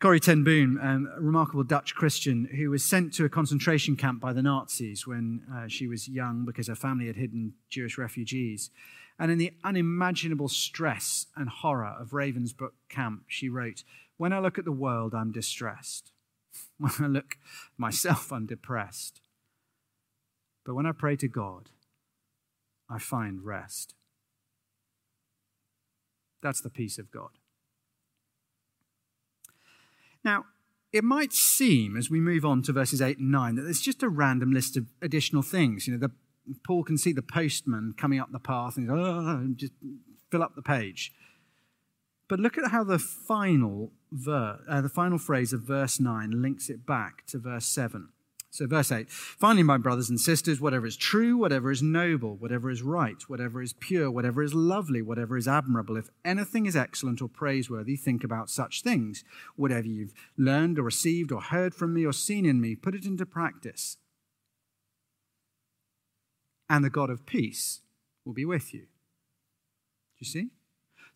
Corrie 0.00 0.18
ten 0.18 0.42
Boom, 0.42 0.76
um, 0.82 1.08
a 1.16 1.20
remarkable 1.20 1.62
Dutch 1.62 1.94
Christian 1.94 2.46
who 2.46 2.70
was 2.70 2.82
sent 2.82 3.14
to 3.14 3.24
a 3.24 3.28
concentration 3.28 3.94
camp 3.94 4.20
by 4.20 4.32
the 4.32 4.42
Nazis 4.42 5.06
when 5.06 5.42
uh, 5.54 5.68
she 5.68 5.86
was 5.86 6.08
young 6.08 6.44
because 6.44 6.66
her 6.66 6.74
family 6.74 7.06
had 7.06 7.14
hidden 7.14 7.54
Jewish 7.70 7.96
refugees. 7.96 8.70
And 9.16 9.30
in 9.30 9.38
the 9.38 9.52
unimaginable 9.62 10.48
stress 10.48 11.26
and 11.36 11.48
horror 11.48 11.94
of 12.00 12.10
Ravensbrück 12.10 12.72
camp, 12.88 13.26
she 13.28 13.48
wrote, 13.48 13.84
When 14.16 14.32
I 14.32 14.40
look 14.40 14.58
at 14.58 14.64
the 14.64 14.72
world, 14.72 15.14
I'm 15.14 15.30
distressed. 15.30 16.10
When 16.78 16.90
I 16.98 17.06
look 17.06 17.38
myself, 17.78 18.32
I'm 18.32 18.46
depressed. 18.46 19.20
But 20.64 20.74
when 20.74 20.86
I 20.86 20.90
pray 20.90 21.14
to 21.14 21.28
God, 21.28 21.70
I 22.94 22.98
find 22.98 23.44
rest. 23.44 23.94
That's 26.42 26.60
the 26.60 26.70
peace 26.70 26.98
of 26.98 27.10
God. 27.10 27.30
Now, 30.24 30.44
it 30.92 31.02
might 31.02 31.32
seem 31.32 31.96
as 31.96 32.08
we 32.08 32.20
move 32.20 32.44
on 32.44 32.62
to 32.62 32.72
verses 32.72 33.02
8 33.02 33.18
and 33.18 33.32
9 33.32 33.56
that 33.56 33.62
there's 33.62 33.80
just 33.80 34.02
a 34.02 34.08
random 34.08 34.52
list 34.52 34.76
of 34.76 34.86
additional 35.02 35.42
things. 35.42 35.88
You 35.88 35.94
know, 35.94 35.98
the, 35.98 36.12
Paul 36.64 36.84
can 36.84 36.96
see 36.96 37.12
the 37.12 37.22
postman 37.22 37.94
coming 37.96 38.20
up 38.20 38.30
the 38.30 38.38
path 38.38 38.76
and, 38.76 38.88
oh, 38.90 39.48
just 39.56 39.72
fill 40.30 40.42
up 40.42 40.54
the 40.54 40.62
page. 40.62 41.12
But 42.28 42.38
look 42.38 42.56
at 42.56 42.70
how 42.70 42.84
the 42.84 42.98
final, 42.98 43.90
ver- 44.12 44.60
uh, 44.68 44.80
the 44.80 44.88
final 44.88 45.18
phrase 45.18 45.52
of 45.52 45.62
verse 45.62 45.98
9 45.98 46.40
links 46.40 46.70
it 46.70 46.86
back 46.86 47.26
to 47.26 47.38
verse 47.38 47.66
7. 47.66 48.10
So, 48.54 48.68
verse 48.68 48.92
8 48.92 49.10
Finally, 49.10 49.64
my 49.64 49.78
brothers 49.78 50.08
and 50.08 50.20
sisters, 50.20 50.60
whatever 50.60 50.86
is 50.86 50.96
true, 50.96 51.36
whatever 51.36 51.72
is 51.72 51.82
noble, 51.82 52.36
whatever 52.36 52.70
is 52.70 52.82
right, 52.82 53.20
whatever 53.26 53.60
is 53.60 53.72
pure, 53.72 54.08
whatever 54.08 54.44
is 54.44 54.54
lovely, 54.54 55.02
whatever 55.02 55.36
is 55.36 55.48
admirable, 55.48 55.96
if 55.96 56.08
anything 56.24 56.64
is 56.64 56.76
excellent 56.76 57.20
or 57.20 57.26
praiseworthy, 57.26 57.96
think 57.96 58.22
about 58.22 58.48
such 58.48 58.82
things. 58.82 59.24
Whatever 59.56 59.88
you've 59.88 60.14
learned 60.38 60.78
or 60.78 60.84
received 60.84 61.32
or 61.32 61.40
heard 61.40 61.74
from 61.74 61.94
me 61.94 62.06
or 62.06 62.12
seen 62.12 62.46
in 62.46 62.60
me, 62.60 62.76
put 62.76 62.94
it 62.94 63.04
into 63.04 63.26
practice. 63.26 63.96
And 66.70 66.84
the 66.84 66.90
God 66.90 67.10
of 67.10 67.26
peace 67.26 67.80
will 68.24 68.34
be 68.34 68.44
with 68.44 68.72
you. 68.72 68.82
Do 68.82 68.86
you 70.20 70.26
see? 70.26 70.50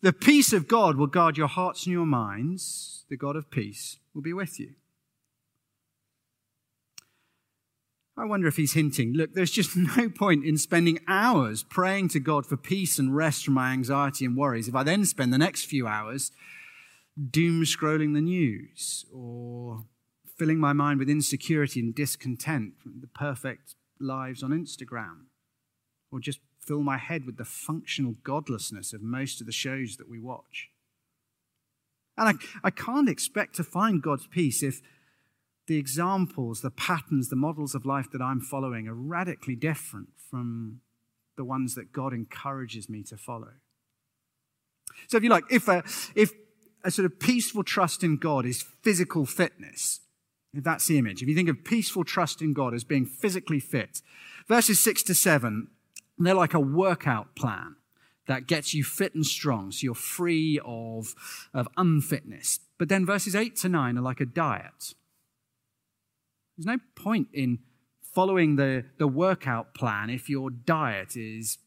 The 0.01 0.11
peace 0.11 0.51
of 0.51 0.67
God 0.67 0.97
will 0.97 1.07
guard 1.07 1.37
your 1.37 1.47
hearts 1.47 1.85
and 1.85 1.93
your 1.93 2.05
minds. 2.05 3.05
The 3.09 3.15
God 3.15 3.37
of 3.37 3.49
peace 3.49 3.97
will 4.13 4.21
be 4.21 4.33
with 4.33 4.59
you. 4.59 4.73
I 8.19 8.25
wonder 8.25 8.47
if 8.47 8.57
he's 8.57 8.73
hinting 8.73 9.13
look, 9.13 9.33
there's 9.33 9.51
just 9.51 9.75
no 9.97 10.09
point 10.09 10.43
in 10.43 10.57
spending 10.57 10.99
hours 11.07 11.63
praying 11.63 12.09
to 12.09 12.19
God 12.19 12.45
for 12.45 12.57
peace 12.57 12.99
and 12.99 13.15
rest 13.15 13.45
from 13.45 13.53
my 13.53 13.71
anxiety 13.71 14.25
and 14.25 14.35
worries 14.35 14.67
if 14.67 14.75
I 14.75 14.83
then 14.83 15.05
spend 15.05 15.31
the 15.31 15.37
next 15.37 15.65
few 15.65 15.87
hours 15.87 16.31
doom 17.31 17.63
scrolling 17.63 18.13
the 18.13 18.21
news 18.21 19.05
or 19.13 19.85
filling 20.37 20.59
my 20.59 20.73
mind 20.73 20.99
with 20.99 21.09
insecurity 21.09 21.79
and 21.79 21.95
discontent 21.95 22.73
from 22.81 22.99
the 23.01 23.07
perfect 23.07 23.75
lives 23.99 24.43
on 24.43 24.51
Instagram 24.51 25.25
or 26.11 26.19
just 26.19 26.39
fill 26.59 26.81
my 26.81 26.97
head 26.97 27.25
with 27.25 27.37
the 27.37 27.45
functional 27.45 28.15
godlessness 28.23 28.93
of 28.93 29.01
most 29.01 29.39
of 29.39 29.47
the 29.47 29.53
shows 29.53 29.97
that 29.97 30.09
we 30.09 30.19
watch. 30.19 30.69
And 32.17 32.29
I, 32.29 32.67
I 32.67 32.69
can't 32.69 33.09
expect 33.09 33.55
to 33.55 33.63
find 33.63 34.01
God's 34.01 34.27
peace 34.27 34.61
if 34.61 34.81
the 35.69 35.77
examples, 35.77 36.61
the 36.61 36.71
patterns, 36.71 37.29
the 37.29 37.35
models 37.35 37.75
of 37.75 37.85
life 37.85 38.09
that 38.11 38.21
I'm 38.21 38.41
following 38.41 38.87
are 38.87 38.95
radically 38.95 39.55
different 39.55 40.09
from 40.29 40.81
the 41.37 41.45
ones 41.45 41.75
that 41.75 41.93
God 41.93 42.11
encourages 42.11 42.89
me 42.89 43.03
to 43.03 43.15
follow. 43.15 43.51
So, 45.07 45.15
if 45.15 45.23
you 45.23 45.29
like, 45.29 45.43
if 45.49 45.67
a, 45.67 45.83
if 46.15 46.31
a 46.83 46.89
sort 46.89 47.05
of 47.05 47.19
peaceful 47.19 47.63
trust 47.63 48.03
in 48.03 48.17
God 48.17 48.47
is 48.47 48.65
physical 48.81 49.27
fitness, 49.27 49.99
if 50.53 50.63
that's 50.63 50.87
the 50.87 50.97
image, 50.97 51.21
if 51.21 51.29
you 51.29 51.35
think 51.35 51.49
of 51.49 51.63
peaceful 51.63 52.03
trust 52.03 52.41
in 52.41 52.51
God 52.51 52.73
as 52.73 52.83
being 52.83 53.05
physically 53.05 53.59
fit, 53.59 54.01
verses 54.47 54.79
6 54.79 55.03
to 55.03 55.13
7, 55.13 55.67
they're 56.17 56.33
like 56.33 56.55
a 56.55 56.59
workout 56.59 57.35
plan 57.35 57.75
that 58.27 58.47
gets 58.47 58.73
you 58.73 58.83
fit 58.83 59.13
and 59.13 59.25
strong, 59.25 59.71
so 59.71 59.83
you're 59.83 59.93
free 59.93 60.59
of, 60.65 61.13
of 61.53 61.67
unfitness. 61.77 62.59
But 62.79 62.89
then 62.89 63.05
verses 63.05 63.35
8 63.35 63.55
to 63.57 63.69
9 63.69 63.97
are 63.99 64.01
like 64.01 64.19
a 64.19 64.25
diet. 64.25 64.95
There's 66.59 66.77
no 66.77 66.83
point 66.93 67.29
in 67.31 67.59
following 68.01 68.57
the, 68.57 68.83
the 68.97 69.07
workout 69.07 69.73
plan 69.73 70.09
if 70.09 70.29
your 70.29 70.49
diet 70.49 71.15
is 71.15 71.57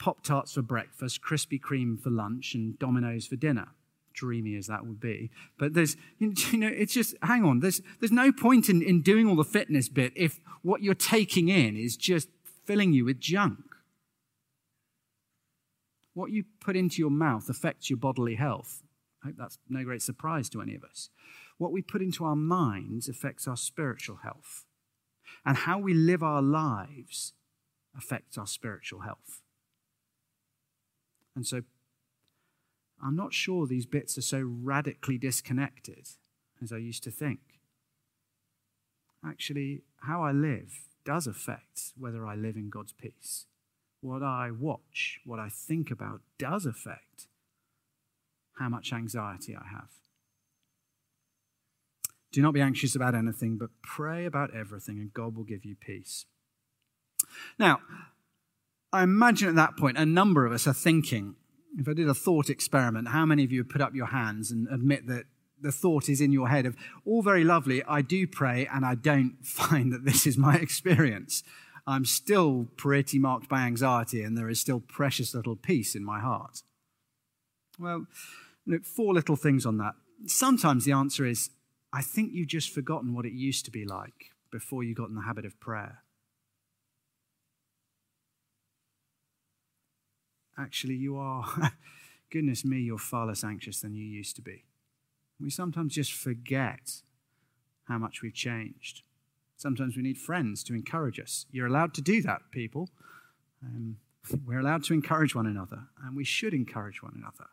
Pop 0.00 0.24
Tarts 0.24 0.54
for 0.54 0.62
breakfast, 0.62 1.20
Krispy 1.22 1.60
Kreme 1.60 2.00
for 2.00 2.10
lunch, 2.10 2.52
and 2.52 2.76
Domino's 2.76 3.28
for 3.28 3.36
dinner. 3.36 3.68
Dreamy 4.14 4.56
as 4.56 4.66
that 4.66 4.84
would 4.84 4.98
be. 4.98 5.30
But 5.60 5.74
there's, 5.74 5.96
you 6.18 6.58
know, 6.58 6.66
it's 6.66 6.92
just, 6.92 7.14
hang 7.22 7.44
on, 7.44 7.60
there's, 7.60 7.80
there's 8.00 8.10
no 8.10 8.32
point 8.32 8.68
in, 8.68 8.82
in 8.82 9.00
doing 9.00 9.28
all 9.28 9.36
the 9.36 9.44
fitness 9.44 9.88
bit 9.88 10.12
if 10.16 10.40
what 10.62 10.82
you're 10.82 10.94
taking 10.94 11.48
in 11.48 11.76
is 11.76 11.96
just 11.96 12.28
filling 12.64 12.92
you 12.92 13.04
with 13.04 13.20
junk. 13.20 13.60
What 16.14 16.32
you 16.32 16.46
put 16.58 16.74
into 16.74 16.98
your 16.98 17.12
mouth 17.12 17.48
affects 17.48 17.90
your 17.90 17.98
bodily 17.98 18.34
health. 18.34 18.82
I 19.22 19.28
hope 19.28 19.36
that's 19.38 19.58
no 19.68 19.84
great 19.84 20.02
surprise 20.02 20.48
to 20.48 20.62
any 20.62 20.74
of 20.74 20.82
us. 20.82 21.10
What 21.58 21.72
we 21.72 21.82
put 21.82 22.02
into 22.02 22.24
our 22.24 22.36
minds 22.36 23.08
affects 23.08 23.48
our 23.48 23.56
spiritual 23.56 24.16
health. 24.16 24.64
And 25.44 25.56
how 25.58 25.78
we 25.78 25.94
live 25.94 26.22
our 26.22 26.42
lives 26.42 27.32
affects 27.96 28.36
our 28.36 28.46
spiritual 28.46 29.00
health. 29.00 29.42
And 31.34 31.46
so 31.46 31.62
I'm 33.02 33.16
not 33.16 33.32
sure 33.34 33.66
these 33.66 33.86
bits 33.86 34.16
are 34.18 34.22
so 34.22 34.42
radically 34.42 35.18
disconnected 35.18 36.08
as 36.62 36.72
I 36.72 36.78
used 36.78 37.04
to 37.04 37.10
think. 37.10 37.40
Actually, 39.24 39.82
how 40.02 40.22
I 40.22 40.32
live 40.32 40.88
does 41.04 41.26
affect 41.26 41.92
whether 41.96 42.26
I 42.26 42.34
live 42.34 42.56
in 42.56 42.70
God's 42.70 42.92
peace. 42.92 43.46
What 44.00 44.22
I 44.22 44.50
watch, 44.50 45.20
what 45.24 45.38
I 45.38 45.48
think 45.48 45.90
about, 45.90 46.20
does 46.38 46.66
affect 46.66 47.28
how 48.58 48.68
much 48.68 48.92
anxiety 48.92 49.54
I 49.54 49.66
have. 49.68 49.90
Do 52.32 52.42
not 52.42 52.54
be 52.54 52.60
anxious 52.60 52.94
about 52.94 53.14
anything, 53.14 53.56
but 53.56 53.70
pray 53.82 54.26
about 54.26 54.54
everything, 54.54 54.98
and 54.98 55.12
God 55.12 55.36
will 55.36 55.44
give 55.44 55.64
you 55.64 55.76
peace. 55.76 56.26
Now, 57.58 57.80
I 58.92 59.02
imagine 59.02 59.48
at 59.48 59.54
that 59.56 59.76
point, 59.76 59.98
a 59.98 60.06
number 60.06 60.46
of 60.46 60.52
us 60.52 60.66
are 60.66 60.74
thinking, 60.74 61.36
if 61.78 61.88
I 61.88 61.92
did 61.92 62.08
a 62.08 62.14
thought 62.14 62.48
experiment, 62.48 63.08
how 63.08 63.26
many 63.26 63.44
of 63.44 63.52
you 63.52 63.60
would 63.60 63.70
put 63.70 63.80
up 63.80 63.94
your 63.94 64.06
hands 64.06 64.50
and 64.50 64.68
admit 64.68 65.06
that 65.06 65.24
the 65.60 65.72
thought 65.72 66.08
is 66.08 66.20
in 66.20 66.32
your 66.32 66.48
head 66.48 66.66
of, 66.66 66.76
all 67.04 67.22
very 67.22 67.44
lovely, 67.44 67.82
I 67.84 68.02
do 68.02 68.26
pray 68.26 68.68
and 68.72 68.84
I 68.84 68.94
don't 68.94 69.36
find 69.42 69.92
that 69.92 70.04
this 70.04 70.26
is 70.26 70.36
my 70.36 70.56
experience. 70.56 71.42
I'm 71.86 72.04
still 72.04 72.68
pretty 72.76 73.18
marked 73.18 73.48
by 73.48 73.60
anxiety 73.60 74.22
and 74.22 74.36
there 74.36 74.48
is 74.48 74.58
still 74.60 74.80
precious 74.80 75.34
little 75.34 75.56
peace 75.56 75.94
in 75.94 76.04
my 76.04 76.20
heart. 76.20 76.62
Well, 77.78 78.06
look, 78.66 78.84
four 78.84 79.14
little 79.14 79.36
things 79.36 79.64
on 79.64 79.78
that. 79.78 79.94
Sometimes 80.26 80.84
the 80.84 80.92
answer 80.92 81.26
is, 81.26 81.50
I 81.96 82.02
think 82.02 82.34
you've 82.34 82.48
just 82.48 82.74
forgotten 82.74 83.14
what 83.14 83.24
it 83.24 83.32
used 83.32 83.64
to 83.64 83.70
be 83.70 83.86
like 83.86 84.32
before 84.52 84.84
you 84.84 84.94
got 84.94 85.08
in 85.08 85.14
the 85.14 85.22
habit 85.22 85.46
of 85.46 85.58
prayer. 85.58 86.02
Actually, 90.58 90.96
you 90.96 91.16
are, 91.16 91.72
goodness 92.30 92.66
me, 92.66 92.80
you're 92.80 92.98
far 92.98 93.24
less 93.26 93.42
anxious 93.42 93.80
than 93.80 93.94
you 93.94 94.04
used 94.04 94.36
to 94.36 94.42
be. 94.42 94.64
We 95.40 95.48
sometimes 95.48 95.94
just 95.94 96.12
forget 96.12 97.00
how 97.84 97.96
much 97.96 98.20
we've 98.20 98.34
changed. 98.34 99.00
Sometimes 99.56 99.96
we 99.96 100.02
need 100.02 100.18
friends 100.18 100.62
to 100.64 100.74
encourage 100.74 101.18
us. 101.18 101.46
You're 101.50 101.66
allowed 101.66 101.94
to 101.94 102.02
do 102.02 102.20
that, 102.20 102.42
people. 102.50 102.90
Um, 103.64 103.96
we're 104.46 104.60
allowed 104.60 104.84
to 104.84 104.92
encourage 104.92 105.34
one 105.34 105.46
another, 105.46 105.84
and 106.04 106.14
we 106.14 106.24
should 106.24 106.52
encourage 106.52 107.02
one 107.02 107.14
another. 107.16 107.48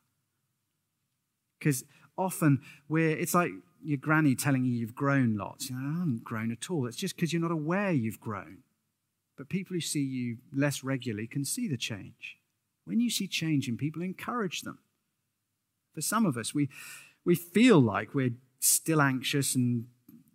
Because 1.60 1.86
often 2.18 2.60
we're, 2.90 3.18
it's 3.18 3.34
like 3.34 3.52
your 3.84 3.98
granny 3.98 4.36
telling 4.36 4.66
you 4.66 4.72
you've 4.72 4.96
grown 4.96 5.36
lots. 5.36 5.70
You 5.70 5.76
know, 5.76 5.88
I 5.88 6.00
haven't 6.00 6.24
grown 6.24 6.52
at 6.52 6.70
all. 6.70 6.88
It's 6.88 6.98
just 6.98 7.16
because 7.16 7.34
you're 7.34 7.42
not 7.42 7.52
aware 7.52 7.92
you've 7.92 8.20
grown. 8.20 8.60
But 9.38 9.50
people 9.50 9.74
who 9.74 9.82
see 9.82 10.04
you 10.04 10.38
less 10.54 10.84
regularly 10.84 11.28
can 11.28 11.44
see 11.46 11.68
the 11.68 11.78
change. 11.78 12.38
When 12.86 13.00
you 13.00 13.10
see 13.10 13.28
change 13.28 13.68
in 13.68 13.78
people, 13.78 14.02
encourage 14.02 14.62
them. 14.62 14.80
For 15.94 16.02
some 16.02 16.26
of 16.26 16.38
us, 16.38 16.54
we, 16.54 16.70
we 17.26 17.36
feel 17.36 17.80
like 17.80 18.14
we're 18.14 18.36
still 18.60 19.02
anxious 19.02 19.56
and 19.56 19.88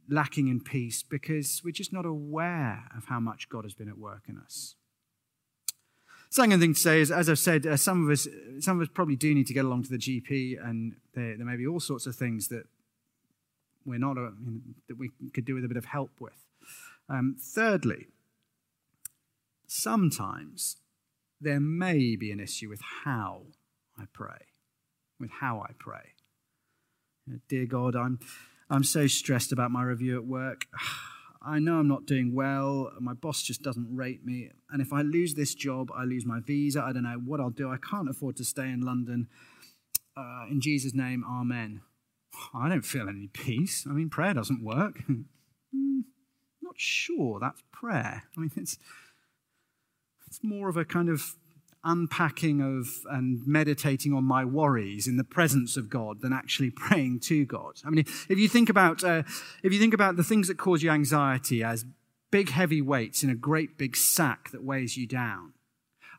lacking 0.08 0.48
in 0.48 0.61
peace 0.61 1.02
because 1.02 1.62
we're 1.64 1.70
just 1.70 1.92
not 1.92 2.06
aware 2.06 2.84
of 2.96 3.06
how 3.06 3.20
much 3.20 3.48
God 3.48 3.64
has 3.64 3.74
been 3.74 3.88
at 3.88 3.98
work 3.98 4.22
in 4.28 4.38
us. 4.38 4.74
Second 6.30 6.61
thing 6.61 6.74
to 6.74 6.80
say 6.80 7.00
is, 7.00 7.11
as 7.11 7.30
I've 7.30 7.38
said, 7.38 7.66
uh, 7.66 7.76
some 7.76 8.04
of 8.04 8.11
us, 8.11 8.28
some 8.61 8.78
of 8.78 8.82
us 8.82 8.92
probably 8.92 9.16
do 9.16 9.34
need 9.34 9.46
to 9.46 9.54
get 9.54 9.64
along 9.64 9.84
to 9.84 9.90
the 9.90 9.96
GP, 9.96 10.62
and 10.62 10.96
there, 11.14 11.37
there 11.37 11.46
may 11.46 11.56
be 11.56 11.66
all 11.66 11.80
sorts 11.80 12.06
of 12.06 12.16
things 12.16 12.48
that 12.48 12.66
we're 13.88 13.98
not 13.98 14.18
uh, 14.18 14.31
that 14.88 14.98
we 14.98 15.11
could 15.35 15.44
do 15.44 15.55
with 15.55 15.64
a 15.64 15.68
bit 15.68 15.77
of 15.77 15.87
help 15.87 16.11
with. 16.20 16.44
Um, 17.09 17.37
thirdly, 17.40 18.07
sometimes 19.66 20.77
there 21.40 21.61
may 21.61 22.16
be 22.16 22.31
an 22.31 22.40
issue 22.40 22.68
with 22.68 22.81
how 23.05 23.46
I 23.98 24.05
pray, 24.12 24.46
with 25.18 25.31
how 25.40 25.61
I 25.61 25.72
pray. 25.79 26.14
Dear 27.48 27.66
God, 27.66 27.94
I'm, 27.94 28.18
I'm 28.70 28.85
so 28.85 29.07
stressed 29.07 29.53
about 29.53 29.70
my 29.70 29.83
review 29.83 30.16
at 30.16 30.27
work. 30.27 30.66
I 31.40 31.61
know 31.61 31.79
I'm 31.79 31.88
not 31.88 32.05
doing 32.05 32.35
well. 32.35 32.90
My 32.98 33.14
boss 33.14 33.42
just 33.42 33.62
doesn't 33.62 33.94
rate 33.94 34.24
me. 34.24 34.51
And 34.70 34.83
if 34.83 34.92
I 34.92 35.03
lose 35.03 35.35
this 35.35 35.55
job, 35.55 35.88
I 35.96 36.03
lose 36.03 36.27
my 36.27 36.40
visa. 36.40 36.83
I 36.83 36.92
don't 36.92 37.05
know 37.05 37.20
what 37.24 37.40
I'll 37.40 37.48
do. 37.48 37.70
I 37.70 37.77
can't 37.77 38.11
afford 38.11 38.37
to 38.37 38.44
stay 38.44 38.68
in 38.68 38.81
London. 38.81 39.29
Uh, 40.16 40.46
in 40.51 40.61
Jesus' 40.61 40.94
name, 40.94 41.24
Amen. 41.24 41.83
I 42.55 42.68
don't 42.68 42.83
feel 42.83 43.09
any 43.09 43.29
peace. 43.29 43.87
I 43.88 43.92
mean, 43.92 44.11
prayer 44.11 44.35
doesn't 44.35 44.64
work. 44.64 45.01
Hmm, 45.70 46.01
not 46.62 46.77
sure 46.79 47.38
that's 47.38 47.62
prayer. 47.72 48.22
I 48.35 48.40
mean, 48.40 48.51
it's, 48.57 48.79
it's 50.27 50.40
more 50.42 50.70
of 50.70 50.79
a 50.79 50.85
kind 50.87 51.11
of 51.11 51.37
unpacking 51.85 52.61
of 52.61 52.88
and 53.11 53.46
meditating 53.46 54.12
on 54.12 54.24
my 54.24 54.44
worries 54.44 55.07
in 55.07 55.16
the 55.16 55.24
presence 55.24 55.77
of 55.77 55.88
God 55.88 56.20
than 56.20 56.33
actually 56.33 56.70
praying 56.77 57.20
to 57.20 57.44
God. 57.44 57.74
I 57.85 57.90
mean, 57.90 58.05
if 58.29 58.38
you 58.38 58.48
think 58.48 58.68
about 58.68 59.05
uh, 59.05 59.22
if 59.62 59.72
you 59.72 59.79
think 59.79 59.94
about 59.94 60.16
the 60.16 60.24
things 60.24 60.48
that 60.48 60.57
cause 60.57 60.83
you 60.83 60.90
anxiety 60.90 61.62
as 61.62 61.85
big 62.31 62.51
heavy 62.51 62.83
weights 62.83 63.22
in 63.22 63.31
a 63.31 63.35
great 63.35 63.79
big 63.79 63.96
sack 63.96 64.51
that 64.51 64.62
weighs 64.62 64.96
you 64.96 65.07
down, 65.07 65.53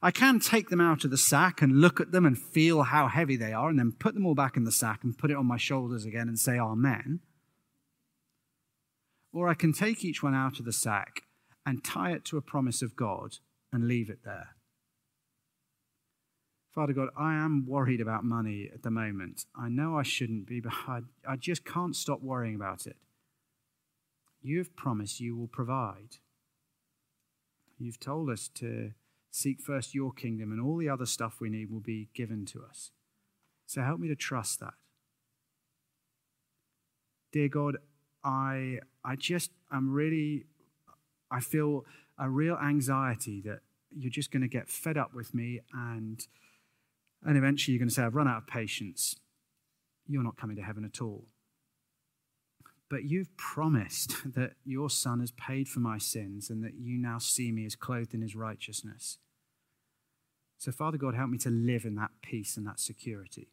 I 0.02 0.12
can 0.12 0.40
take 0.40 0.70
them 0.70 0.80
out 0.80 1.04
of 1.04 1.12
the 1.12 1.18
sack 1.18 1.62
and 1.62 1.82
look 1.82 2.00
at 2.00 2.12
them 2.12 2.26
and 2.26 2.38
feel 2.38 2.84
how 2.84 3.08
heavy 3.08 3.36
they 3.36 3.52
are, 3.52 3.70
and 3.70 3.78
then 3.78 3.92
put 3.92 4.14
them 4.14 4.26
all 4.26 4.36
back 4.36 4.56
in 4.56 4.64
the 4.64 4.72
sack 4.72 5.04
and 5.04 5.18
put 5.18 5.30
it 5.30 5.36
on 5.38 5.46
my 5.46 5.58
shoulders 5.58 6.06
again 6.06 6.28
and 6.28 6.40
say 6.40 6.58
Amen. 6.58 7.20
Or 9.34 9.50
I 9.50 9.54
can 9.54 9.74
take 9.74 10.04
each 10.04 10.24
one 10.24 10.34
out 10.34 10.60
of 10.60 10.66
the 10.66 10.74
sack 10.74 11.24
and 11.66 11.84
tie 11.84 12.12
it 12.12 12.26
to 12.26 12.38
a 12.38 12.42
promise 12.42 12.82
of 12.82 12.96
God 12.96 13.38
and 13.72 13.88
leave 13.88 14.10
it 14.10 14.24
there. 14.24 14.56
Father 16.74 16.94
God, 16.94 17.10
I 17.18 17.34
am 17.36 17.66
worried 17.68 18.00
about 18.00 18.24
money 18.24 18.70
at 18.74 18.84
the 18.84 18.92
moment. 18.92 19.46
I 19.56 19.70
know 19.70 19.98
I 19.98 20.04
shouldn't 20.04 20.48
be, 20.48 20.62
but 20.62 20.72
I, 20.88 21.36
just 21.36 21.66
can't 21.66 21.96
stop 21.96 22.22
worrying 22.22 22.56
about 22.56 22.86
it. 22.86 22.96
You 24.42 24.60
have 24.60 24.76
promised 24.76 25.20
you 25.20 25.36
will 25.36 25.48
provide. 25.48 26.18
You've 27.78 28.00
told 28.00 28.30
us 28.30 28.50
to 28.56 28.92
seek 29.32 29.62
first 29.62 29.94
your 29.94 30.12
kingdom, 30.12 30.52
and 30.52 30.62
all 30.62 30.78
the 30.78 30.90
other 30.90 31.06
stuff 31.06 31.38
we 31.40 31.50
need 31.50 31.72
will 31.72 31.80
be 31.80 32.10
given 32.14 32.46
to 32.48 32.64
us. 32.64 32.92
So 33.66 33.82
help 33.82 34.00
me 34.00 34.08
to 34.08 34.16
trust 34.16 34.60
that. 34.60 34.74
Dear 37.32 37.48
God, 37.48 37.78
I, 38.24 38.80
I 39.06 39.16
just, 39.16 39.52
I'm 39.72 39.92
really, 39.94 40.46
I 41.30 41.40
feel 41.40 41.86
a 42.18 42.30
real 42.30 42.56
anxiety 42.56 43.42
that 43.42 43.60
you're 43.96 44.10
just 44.10 44.32
going 44.32 44.42
to 44.42 44.48
get 44.48 44.70
fed 44.70 44.98
up 44.98 45.14
with 45.14 45.34
me 45.34 45.62
and 45.74 46.28
and 47.26 47.38
eventually 47.38 47.74
you're 47.74 47.80
going 47.80 47.90
to 47.90 47.94
say, 47.94 48.04
I've 48.04 48.16
run 48.16 48.28
out 48.28 48.38
of 48.38 48.48
patience. 48.48 49.16
You're 50.08 50.24
not 50.24 50.38
coming 50.38 50.56
to 50.56 50.62
heaven 50.62 50.86
at 50.86 51.02
all. 51.02 51.26
But 52.90 53.04
you've 53.04 53.36
promised 53.38 54.16
that 54.34 54.54
your 54.66 54.90
Son 54.90 55.20
has 55.20 55.32
paid 55.32 55.68
for 55.68 55.80
my 55.80 55.98
sins 55.98 56.50
and 56.50 56.64
that 56.64 56.76
you 56.76 56.98
now 56.98 57.20
see 57.20 57.52
me 57.52 57.66
as 57.66 57.76
clothed 57.76 58.14
in 58.14 58.22
his 58.22 58.36
righteousness. 58.36 59.18
So, 60.58 60.72
Father 60.72 60.98
God, 60.98 61.16
help 61.16 61.30
me 61.30 61.38
to 61.40 61.50
live 61.50 61.86
in 61.86 61.96
that 61.96 62.12
peace 62.22 62.58
and 62.58 62.68
that 62.68 62.80
security. 62.80 63.48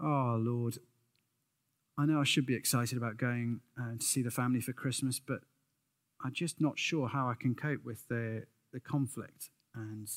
Oh, 0.00 0.38
Lord, 0.40 0.78
I 1.98 2.06
know 2.06 2.20
I 2.20 2.24
should 2.24 2.46
be 2.46 2.54
excited 2.54 2.96
about 2.96 3.16
going 3.16 3.60
uh, 3.78 3.96
to 3.98 4.04
see 4.04 4.22
the 4.22 4.30
family 4.30 4.60
for 4.60 4.72
Christmas, 4.72 5.20
but 5.20 5.40
I'm 6.24 6.32
just 6.32 6.60
not 6.60 6.78
sure 6.78 7.08
how 7.08 7.28
I 7.28 7.34
can 7.34 7.54
cope 7.54 7.84
with 7.84 8.06
the, 8.08 8.44
the 8.72 8.80
conflict 8.80 9.50
and 9.74 10.08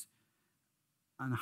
and 1.20 1.36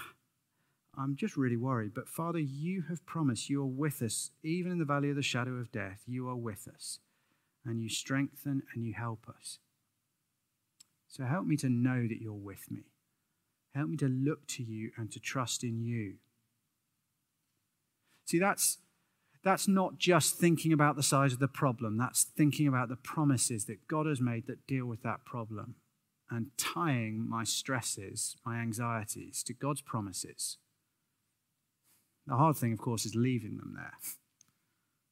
I'm 0.97 1.17
just 1.17 1.37
really 1.37 1.57
worried. 1.57 1.93
But 1.95 2.09
Father, 2.09 2.39
you 2.39 2.85
have 2.89 3.05
promised 3.07 3.49
you 3.49 3.63
are 3.63 3.67
with 3.67 4.03
us, 4.03 4.31
even 4.43 4.73
in 4.73 4.79
the 4.79 4.85
valley 4.85 5.11
of 5.11 5.17
the 5.17 5.23
shadow 5.23 5.53
of 5.53 5.73
death. 5.73 6.03
You 6.07 6.29
are 6.29 6.37
with 6.37 6.69
us, 6.73 6.99
and 7.65 7.81
you 7.81 7.89
strengthen 7.89 8.63
and 8.75 8.85
you 8.85 8.93
help 8.93 9.27
us. 9.29 9.59
So 11.09 11.25
help 11.25 11.47
me 11.47 11.57
to 11.59 11.69
know 11.69 12.07
that 12.09 12.21
you're 12.21 12.33
with 12.33 12.71
me. 12.71 12.85
Help 13.75 13.89
me 13.89 13.97
to 13.99 14.09
look 14.09 14.47
to 14.49 14.63
you 14.63 14.91
and 14.97 15.11
to 15.13 15.21
trust 15.21 15.65
in 15.65 15.83
you. 15.83 16.15
See, 18.27 18.39
that's, 18.39 18.79
that's 19.43 19.67
not 19.67 19.99
just 19.99 20.37
thinking 20.37 20.73
about 20.73 20.97
the 20.97 21.03
size 21.03 21.33
of 21.33 21.39
the 21.39 21.49
problem, 21.49 21.97
that's 21.97 22.25
thinking 22.25 22.67
about 22.67 22.89
the 22.89 22.97
promises 22.97 23.65
that 23.65 23.89
God 23.89 24.07
has 24.07 24.21
made 24.21 24.47
that 24.47 24.67
deal 24.67 24.87
with 24.87 25.03
that 25.03 25.25
problem 25.25 25.77
and 26.31 26.51
tying 26.57 27.29
my 27.29 27.45
stresses, 27.45 28.37
my 28.45 28.57
anxieties 28.57 29.43
to 29.43 29.53
God's 29.53 29.83
promises. 29.83 30.59
The 32.27 32.37
hard 32.37 32.57
thing, 32.57 32.73
of 32.73 32.79
course, 32.79 33.05
is 33.05 33.15
leaving 33.15 33.57
them 33.57 33.75
there. 33.75 33.93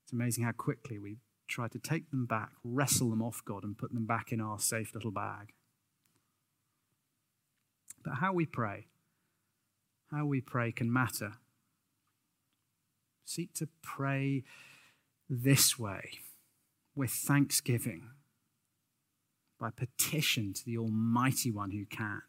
It's 0.05 0.13
amazing 0.13 0.45
how 0.45 0.53
quickly 0.53 0.99
we 0.99 1.19
try 1.49 1.69
to 1.69 1.79
take 1.79 2.11
them 2.11 2.27
back, 2.27 2.51
wrestle 2.63 3.11
them 3.11 3.23
off 3.23 3.43
God, 3.45 3.65
and 3.65 3.77
put 3.77 3.93
them 3.93 4.07
back 4.07 4.33
in 4.33 4.41
our 4.41 4.59
safe 4.59 4.95
little 4.95 5.11
bag. 5.11 5.53
But 8.05 8.15
how 8.15 8.33
we 8.33 8.47
pray, 8.47 8.87
how 10.11 10.25
we 10.25 10.41
pray 10.41 10.73
can 10.73 10.93
matter. 10.93 11.35
Seek 13.25 13.53
to 13.55 13.69
pray 13.83 14.45
this 15.29 15.79
way 15.79 16.21
with 16.95 17.11
thanksgiving 17.11 18.11
by 19.59 19.71
petition 19.71 20.53
to 20.55 20.65
the 20.65 20.79
Almighty 20.79 21.51
One 21.51 21.71
who 21.73 21.85
can, 21.85 22.23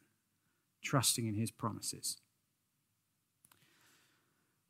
trusting 0.83 1.25
in 1.25 1.35
his 1.35 1.49
promises. 1.49 2.17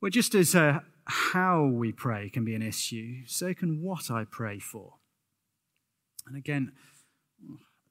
Well, 0.02 0.10
just 0.10 0.34
as 0.34 0.56
uh, 0.56 0.80
how 1.06 1.64
we 1.64 1.92
pray 1.92 2.28
can 2.28 2.44
be 2.44 2.56
an 2.56 2.62
issue, 2.62 3.22
so 3.24 3.54
can 3.54 3.80
what 3.80 4.10
I 4.10 4.24
pray 4.24 4.58
for. 4.58 4.94
And 6.26 6.36
again, 6.36 6.72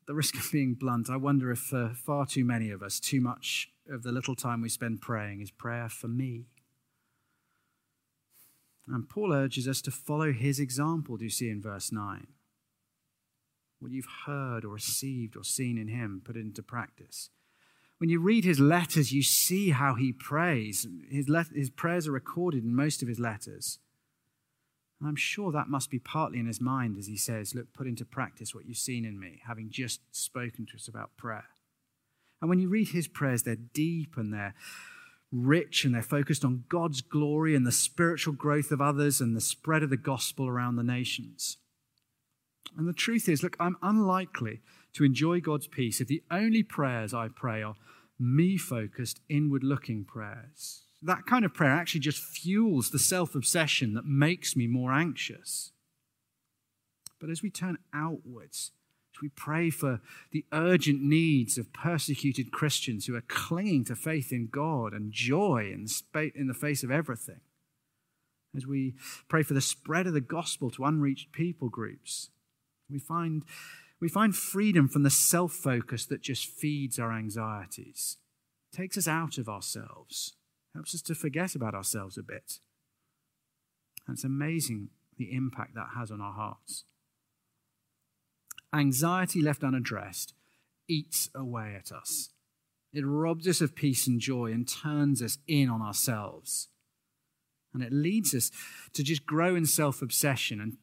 the 0.07 0.13
risk 0.13 0.35
of 0.35 0.51
being 0.51 0.73
blunt, 0.73 1.09
I 1.09 1.15
wonder 1.15 1.51
if 1.51 1.73
uh, 1.73 1.89
far 1.95 2.25
too 2.25 2.43
many 2.43 2.69
of 2.69 2.83
us, 2.83 2.99
too 2.99 3.21
much 3.21 3.69
of 3.89 4.03
the 4.03 4.11
little 4.11 4.35
time 4.35 4.61
we 4.61 4.67
spend 4.67 5.01
praying 5.01 5.41
is 5.41 5.51
prayer 5.51 5.87
for 5.87 6.09
me. 6.09 6.47
And 8.87 9.07
Paul 9.07 9.31
urges 9.31 9.65
us 9.65 9.81
to 9.83 9.91
follow 9.91 10.33
his 10.33 10.59
example, 10.59 11.15
do 11.15 11.23
you 11.23 11.29
see 11.29 11.49
in 11.49 11.61
verse 11.61 11.93
9? 11.93 12.27
what 13.81 13.91
you've 13.91 14.05
heard 14.27 14.63
or 14.63 14.69
received 14.69 15.35
or 15.35 15.43
seen 15.43 15.77
in 15.77 15.87
him, 15.87 16.21
put 16.23 16.37
it 16.37 16.41
into 16.41 16.61
practice. 16.61 17.31
When 18.01 18.09
you 18.09 18.19
read 18.19 18.45
his 18.45 18.59
letters, 18.59 19.13
you 19.13 19.21
see 19.21 19.69
how 19.69 19.93
he 19.93 20.11
prays. 20.11 20.87
His, 21.07 21.29
let- 21.29 21.53
his 21.53 21.69
prayers 21.69 22.07
are 22.07 22.11
recorded 22.11 22.63
in 22.63 22.75
most 22.75 23.03
of 23.03 23.07
his 23.07 23.19
letters. 23.19 23.77
And 24.99 25.07
I'm 25.07 25.15
sure 25.15 25.51
that 25.51 25.69
must 25.69 25.91
be 25.91 25.99
partly 25.99 26.39
in 26.39 26.47
his 26.47 26.59
mind 26.59 26.97
as 26.97 27.05
he 27.05 27.15
says, 27.15 27.53
Look, 27.53 27.71
put 27.75 27.85
into 27.85 28.03
practice 28.03 28.55
what 28.55 28.65
you've 28.65 28.77
seen 28.77 29.05
in 29.05 29.19
me, 29.19 29.41
having 29.45 29.69
just 29.69 29.99
spoken 30.09 30.65
to 30.65 30.77
us 30.77 30.87
about 30.87 31.15
prayer. 31.15 31.45
And 32.41 32.49
when 32.49 32.57
you 32.57 32.69
read 32.69 32.87
his 32.87 33.07
prayers, 33.07 33.43
they're 33.43 33.55
deep 33.55 34.17
and 34.17 34.33
they're 34.33 34.55
rich 35.31 35.85
and 35.85 35.93
they're 35.93 36.01
focused 36.01 36.43
on 36.43 36.63
God's 36.69 37.01
glory 37.01 37.55
and 37.55 37.67
the 37.67 37.71
spiritual 37.71 38.33
growth 38.33 38.71
of 38.71 38.81
others 38.81 39.21
and 39.21 39.35
the 39.35 39.41
spread 39.41 39.83
of 39.83 39.91
the 39.91 39.95
gospel 39.95 40.47
around 40.47 40.75
the 40.75 40.83
nations. 40.83 41.57
And 42.75 42.87
the 42.87 42.93
truth 42.93 43.29
is, 43.29 43.43
look, 43.43 43.55
I'm 43.59 43.77
unlikely 43.83 44.61
to 44.93 45.03
enjoy 45.03 45.39
God's 45.39 45.67
peace 45.67 46.01
if 46.01 46.07
the 46.07 46.23
only 46.31 46.63
prayers 46.63 47.13
I 47.13 47.27
pray 47.27 47.61
are 47.61 47.75
me 48.21 48.57
focused, 48.57 49.19
inward 49.27 49.63
looking 49.63 50.05
prayers. 50.05 50.83
That 51.01 51.25
kind 51.25 51.43
of 51.43 51.53
prayer 51.53 51.71
actually 51.71 52.01
just 52.01 52.23
fuels 52.23 52.91
the 52.91 52.99
self 52.99 53.33
obsession 53.33 53.95
that 53.95 54.05
makes 54.05 54.55
me 54.55 54.67
more 54.67 54.93
anxious. 54.93 55.71
But 57.19 57.29
as 57.29 57.41
we 57.41 57.49
turn 57.49 57.79
outwards, 57.93 58.71
as 59.15 59.21
we 59.21 59.29
pray 59.29 59.69
for 59.69 59.99
the 60.31 60.45
urgent 60.53 61.01
needs 61.01 61.57
of 61.57 61.73
persecuted 61.73 62.51
Christians 62.51 63.05
who 63.05 63.15
are 63.15 63.23
clinging 63.27 63.85
to 63.85 63.95
faith 63.95 64.31
in 64.31 64.47
God 64.51 64.93
and 64.93 65.11
joy 65.11 65.71
in 65.71 66.47
the 66.47 66.53
face 66.53 66.83
of 66.83 66.91
everything, 66.91 67.41
as 68.55 68.67
we 68.67 68.95
pray 69.27 69.43
for 69.43 69.53
the 69.53 69.61
spread 69.61 70.07
of 70.07 70.13
the 70.13 70.21
gospel 70.21 70.69
to 70.71 70.85
unreached 70.85 71.31
people 71.31 71.69
groups, 71.69 72.29
we 72.89 72.99
find 72.99 73.43
we 74.01 74.09
find 74.09 74.35
freedom 74.35 74.87
from 74.87 75.03
the 75.03 75.09
self 75.11 75.53
focus 75.53 76.05
that 76.07 76.21
just 76.21 76.47
feeds 76.47 76.97
our 76.97 77.13
anxieties, 77.13 78.17
takes 78.73 78.97
us 78.97 79.07
out 79.07 79.37
of 79.37 79.47
ourselves, 79.47 80.33
helps 80.73 80.95
us 80.95 81.03
to 81.03 81.15
forget 81.15 81.55
about 81.55 81.75
ourselves 81.75 82.17
a 82.17 82.23
bit. 82.23 82.59
And 84.07 84.15
it's 84.15 84.23
amazing 84.23 84.89
the 85.17 85.31
impact 85.33 85.75
that 85.75 85.89
has 85.95 86.09
on 86.09 86.19
our 86.19 86.33
hearts. 86.33 86.85
Anxiety 88.73 89.41
left 89.41 89.63
unaddressed 89.63 90.33
eats 90.87 91.29
away 91.35 91.75
at 91.77 91.91
us. 91.91 92.29
It 92.91 93.05
robs 93.05 93.47
us 93.47 93.61
of 93.61 93.75
peace 93.75 94.07
and 94.07 94.19
joy 94.19 94.51
and 94.51 94.67
turns 94.67 95.21
us 95.21 95.37
in 95.47 95.69
on 95.69 95.81
ourselves. 95.81 96.69
And 97.73 97.83
it 97.83 97.93
leads 97.93 98.33
us 98.33 98.51
to 98.93 99.03
just 99.03 99.25
grow 99.25 99.55
in 99.55 99.65
self 99.65 100.01
obsession 100.01 100.59
and 100.59 100.77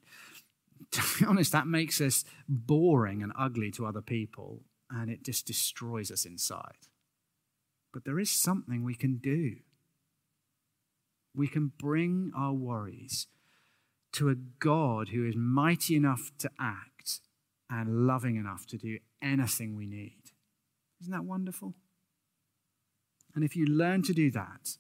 to 0.93 1.03
be 1.19 1.25
honest, 1.25 1.53
that 1.53 1.67
makes 1.67 2.01
us 2.01 2.25
boring 2.49 3.23
and 3.23 3.33
ugly 3.39 3.71
to 3.73 3.87
other 3.87 4.03
people, 4.03 4.63
and 4.91 5.11
it 5.11 5.25
just 5.25 5.47
destroys 5.47 6.11
us 6.11 6.25
inside. 6.25 6.87
But 7.93 8.05
there 8.05 8.19
is 8.19 8.31
something 8.31 8.85
we 8.85 8.95
can 8.95 9.17
do. 9.17 9.57
We 11.35 11.49
can 11.49 11.73
bring 11.79 12.33
our 12.37 12.53
worries 12.53 13.27
to 14.13 14.29
a 14.29 14.35
God 14.35 15.11
who 15.11 15.27
is 15.27 15.37
mighty 15.37 15.95
enough 15.97 16.31
to 16.39 16.51
act 16.59 17.21
and 17.71 18.07
loving 18.07 18.37
enough 18.37 18.67
to 18.67 18.79
do 18.79 18.99
anything 19.23 19.77
we 19.77 19.87
need. 19.87 20.23
Isn't 21.01 21.13
that 21.13 21.25
wonderful? 21.25 21.75
And 23.35 23.45
if 23.45 23.55
you 23.55 23.67
learn 23.67 24.03
to 24.03 24.13
do 24.13 24.31
that, 24.33 24.77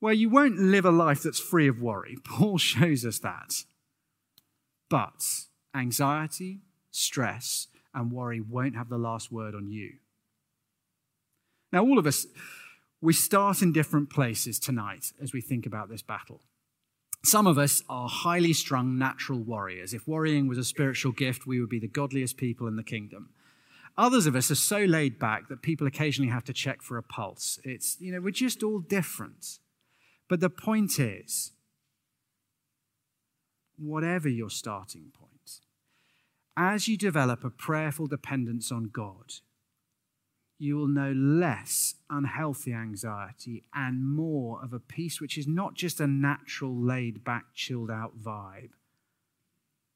well, 0.00 0.14
you 0.14 0.28
won't 0.28 0.58
live 0.58 0.84
a 0.84 0.90
life 0.90 1.22
that's 1.22 1.40
free 1.40 1.68
of 1.68 1.80
worry. 1.80 2.16
Paul 2.24 2.58
shows 2.58 3.04
us 3.04 3.18
that. 3.20 3.64
But 4.88 5.24
anxiety, 5.74 6.60
stress, 6.90 7.68
and 7.94 8.12
worry 8.12 8.40
won't 8.40 8.76
have 8.76 8.88
the 8.88 8.98
last 8.98 9.30
word 9.30 9.54
on 9.54 9.68
you. 9.68 9.94
Now, 11.72 11.82
all 11.84 11.98
of 11.98 12.06
us, 12.06 12.26
we 13.00 13.12
start 13.12 13.62
in 13.62 13.72
different 13.72 14.10
places 14.10 14.58
tonight 14.58 15.12
as 15.20 15.32
we 15.32 15.40
think 15.40 15.66
about 15.66 15.88
this 15.88 16.02
battle. 16.02 16.40
Some 17.24 17.46
of 17.46 17.58
us 17.58 17.82
are 17.88 18.08
highly 18.08 18.52
strung 18.52 18.96
natural 18.96 19.40
warriors. 19.40 19.92
If 19.92 20.06
worrying 20.06 20.46
was 20.46 20.58
a 20.58 20.64
spiritual 20.64 21.12
gift, 21.12 21.46
we 21.46 21.60
would 21.60 21.68
be 21.68 21.80
the 21.80 21.88
godliest 21.88 22.36
people 22.36 22.66
in 22.66 22.76
the 22.76 22.82
kingdom. 22.82 23.30
Others 23.96 24.26
of 24.26 24.36
us 24.36 24.50
are 24.50 24.56
so 24.56 24.78
laid 24.84 25.18
back 25.18 25.48
that 25.48 25.60
people 25.60 25.86
occasionally 25.86 26.30
have 26.30 26.44
to 26.44 26.52
check 26.52 26.80
for 26.82 26.96
a 26.96 27.02
pulse. 27.02 27.58
It's, 27.64 27.96
you 28.00 28.12
know, 28.12 28.20
we're 28.20 28.30
just 28.30 28.62
all 28.62 28.78
different. 28.78 29.58
But 30.28 30.38
the 30.38 30.50
point 30.50 31.00
is, 31.00 31.52
whatever 33.78 34.28
your 34.28 34.50
starting 34.50 35.12
point, 35.12 35.60
as 36.56 36.88
you 36.88 36.96
develop 36.96 37.44
a 37.44 37.50
prayerful 37.50 38.08
dependence 38.08 38.72
on 38.72 38.90
God, 38.92 39.34
you 40.58 40.76
will 40.76 40.88
know 40.88 41.12
less 41.12 41.94
unhealthy 42.10 42.72
anxiety 42.72 43.62
and 43.72 44.04
more 44.04 44.60
of 44.62 44.72
a 44.72 44.80
peace 44.80 45.20
which 45.20 45.38
is 45.38 45.46
not 45.46 45.74
just 45.74 46.00
a 46.00 46.06
natural, 46.06 46.74
laid 46.74 47.22
back, 47.22 47.44
chilled 47.54 47.90
out 47.90 48.20
vibe, 48.20 48.70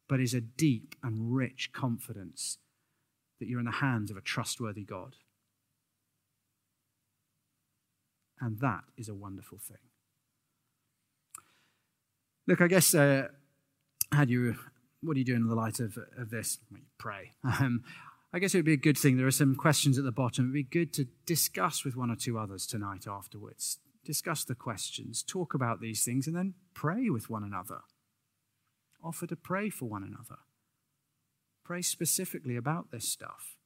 but 0.09 0.21
is 0.21 0.35
a 0.35 0.40
deep 0.40 0.95
and 1.03 1.35
rich 1.35 1.71
confidence 1.73 2.59
that 3.40 3.49
you're 3.49 3.59
in 3.59 3.66
the 3.66 3.73
hands 3.73 4.11
of 4.11 4.16
a 4.16 4.21
trustworthy 4.21 4.85
God. 4.85 5.16
And 8.40 8.59
that 8.61 8.85
is 8.97 9.09
a 9.09 9.14
wonderful 9.14 9.59
thing. 9.59 9.79
Look, 12.47 12.61
I 12.61 12.68
guess 12.68 12.95
uh, 12.95 13.29
how 14.12 14.25
do 14.25 14.33
you, 14.33 14.57
what 15.03 15.14
do 15.14 15.20
you 15.20 15.25
do 15.25 15.35
in 15.35 15.48
the 15.48 15.55
light 15.55 15.81
of, 15.81 15.98
of 16.16 16.31
this? 16.31 16.59
pray. 16.98 17.33
Um, 17.44 17.83
I 18.35 18.38
guess 18.38 18.55
it 18.55 18.59
would 18.59 18.64
be 18.64 18.72
a 18.72 18.79
good 18.79 18.96
thing. 18.96 19.18
There 19.18 19.27
are 19.27 19.31
some 19.31 19.55
questions 19.55 19.98
at 19.98 20.05
the 20.05 20.12
bottom. 20.12 20.44
It 20.44 20.48
would 20.48 20.55
be 20.55 20.62
good 20.62 20.92
to 20.94 21.07
discuss 21.27 21.85
with 21.85 21.96
one 21.96 22.11
or 22.11 22.16
two 22.16 22.38
others 22.38 22.66
tonight 22.66 23.07
afterwards. 23.07 23.79
Discuss 24.05 24.44
the 24.44 24.55
questions, 24.55 25.22
talk 25.22 25.53
about 25.53 25.81
these 25.81 26.03
things, 26.03 26.27
and 26.27 26.35
then 26.35 26.55
pray 26.75 27.11
with 27.11 27.29
one 27.29 27.44
another. 27.44 27.81
Offer 29.05 29.27
to 29.29 29.37
pray 29.37 29.68
for 29.68 29.87
one 29.87 30.03
another. 30.03 30.40
Pray 31.64 31.83
specifically 31.83 32.57
about 32.57 32.90
this 32.90 33.07
stuff. 33.07 33.57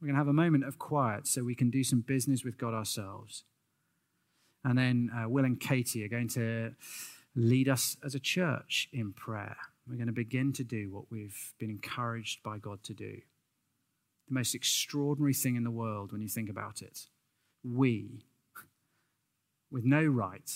We're 0.00 0.08
going 0.08 0.14
to 0.14 0.20
have 0.20 0.28
a 0.28 0.32
moment 0.32 0.64
of 0.64 0.78
quiet 0.78 1.26
so 1.26 1.42
we 1.42 1.54
can 1.54 1.70
do 1.70 1.82
some 1.82 2.02
business 2.02 2.44
with 2.44 2.58
God 2.58 2.74
ourselves. 2.74 3.44
And 4.62 4.76
then 4.76 5.10
uh, 5.16 5.28
Will 5.28 5.44
and 5.44 5.58
Katie 5.58 6.04
are 6.04 6.08
going 6.08 6.28
to 6.30 6.74
lead 7.36 7.68
us 7.68 7.96
as 8.02 8.14
a 8.14 8.20
church 8.20 8.88
in 8.92 9.12
prayer. 9.12 9.56
We're 9.86 9.96
going 9.96 10.06
to 10.06 10.12
begin 10.12 10.52
to 10.54 10.64
do 10.64 10.90
what 10.90 11.04
we've 11.10 11.52
been 11.58 11.70
encouraged 11.70 12.42
by 12.42 12.58
God 12.58 12.82
to 12.84 12.94
do. 12.94 13.20
The 14.26 14.34
most 14.34 14.54
extraordinary 14.54 15.34
thing 15.34 15.54
in 15.54 15.62
the 15.62 15.70
world 15.70 16.10
when 16.10 16.22
you 16.22 16.28
think 16.28 16.48
about 16.48 16.82
it. 16.82 17.06
We, 17.62 18.24
with 19.70 19.84
no 19.84 20.04
right, 20.04 20.50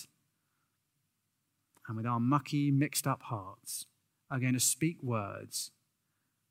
and 1.87 1.97
with 1.97 2.07
our 2.07 2.19
mucky, 2.19 2.71
mixed 2.71 3.07
up 3.07 3.23
hearts, 3.25 3.87
are 4.31 4.41
going 4.41 4.55
to 4.55 4.61
speak 4.61 5.03
words, 5.03 5.71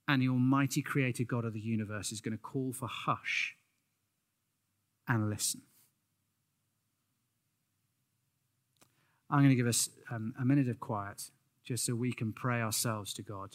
and 0.07 0.21
the 0.21 0.29
Almighty 0.29 0.81
Creator 0.81 1.23
God 1.23 1.45
of 1.45 1.53
the 1.53 1.59
universe 1.59 2.11
is 2.11 2.21
going 2.21 2.37
to 2.37 2.41
call 2.41 2.71
for 2.71 2.87
hush 2.87 3.55
and 5.07 5.29
listen. 5.29 5.61
I'm 9.29 9.39
going 9.39 9.49
to 9.49 9.55
give 9.55 9.67
us 9.67 9.89
um, 10.11 10.33
a 10.39 10.45
minute 10.45 10.67
of 10.67 10.79
quiet 10.79 11.29
just 11.63 11.85
so 11.85 11.95
we 11.95 12.11
can 12.11 12.33
pray 12.33 12.61
ourselves 12.61 13.13
to 13.13 13.21
God. 13.21 13.47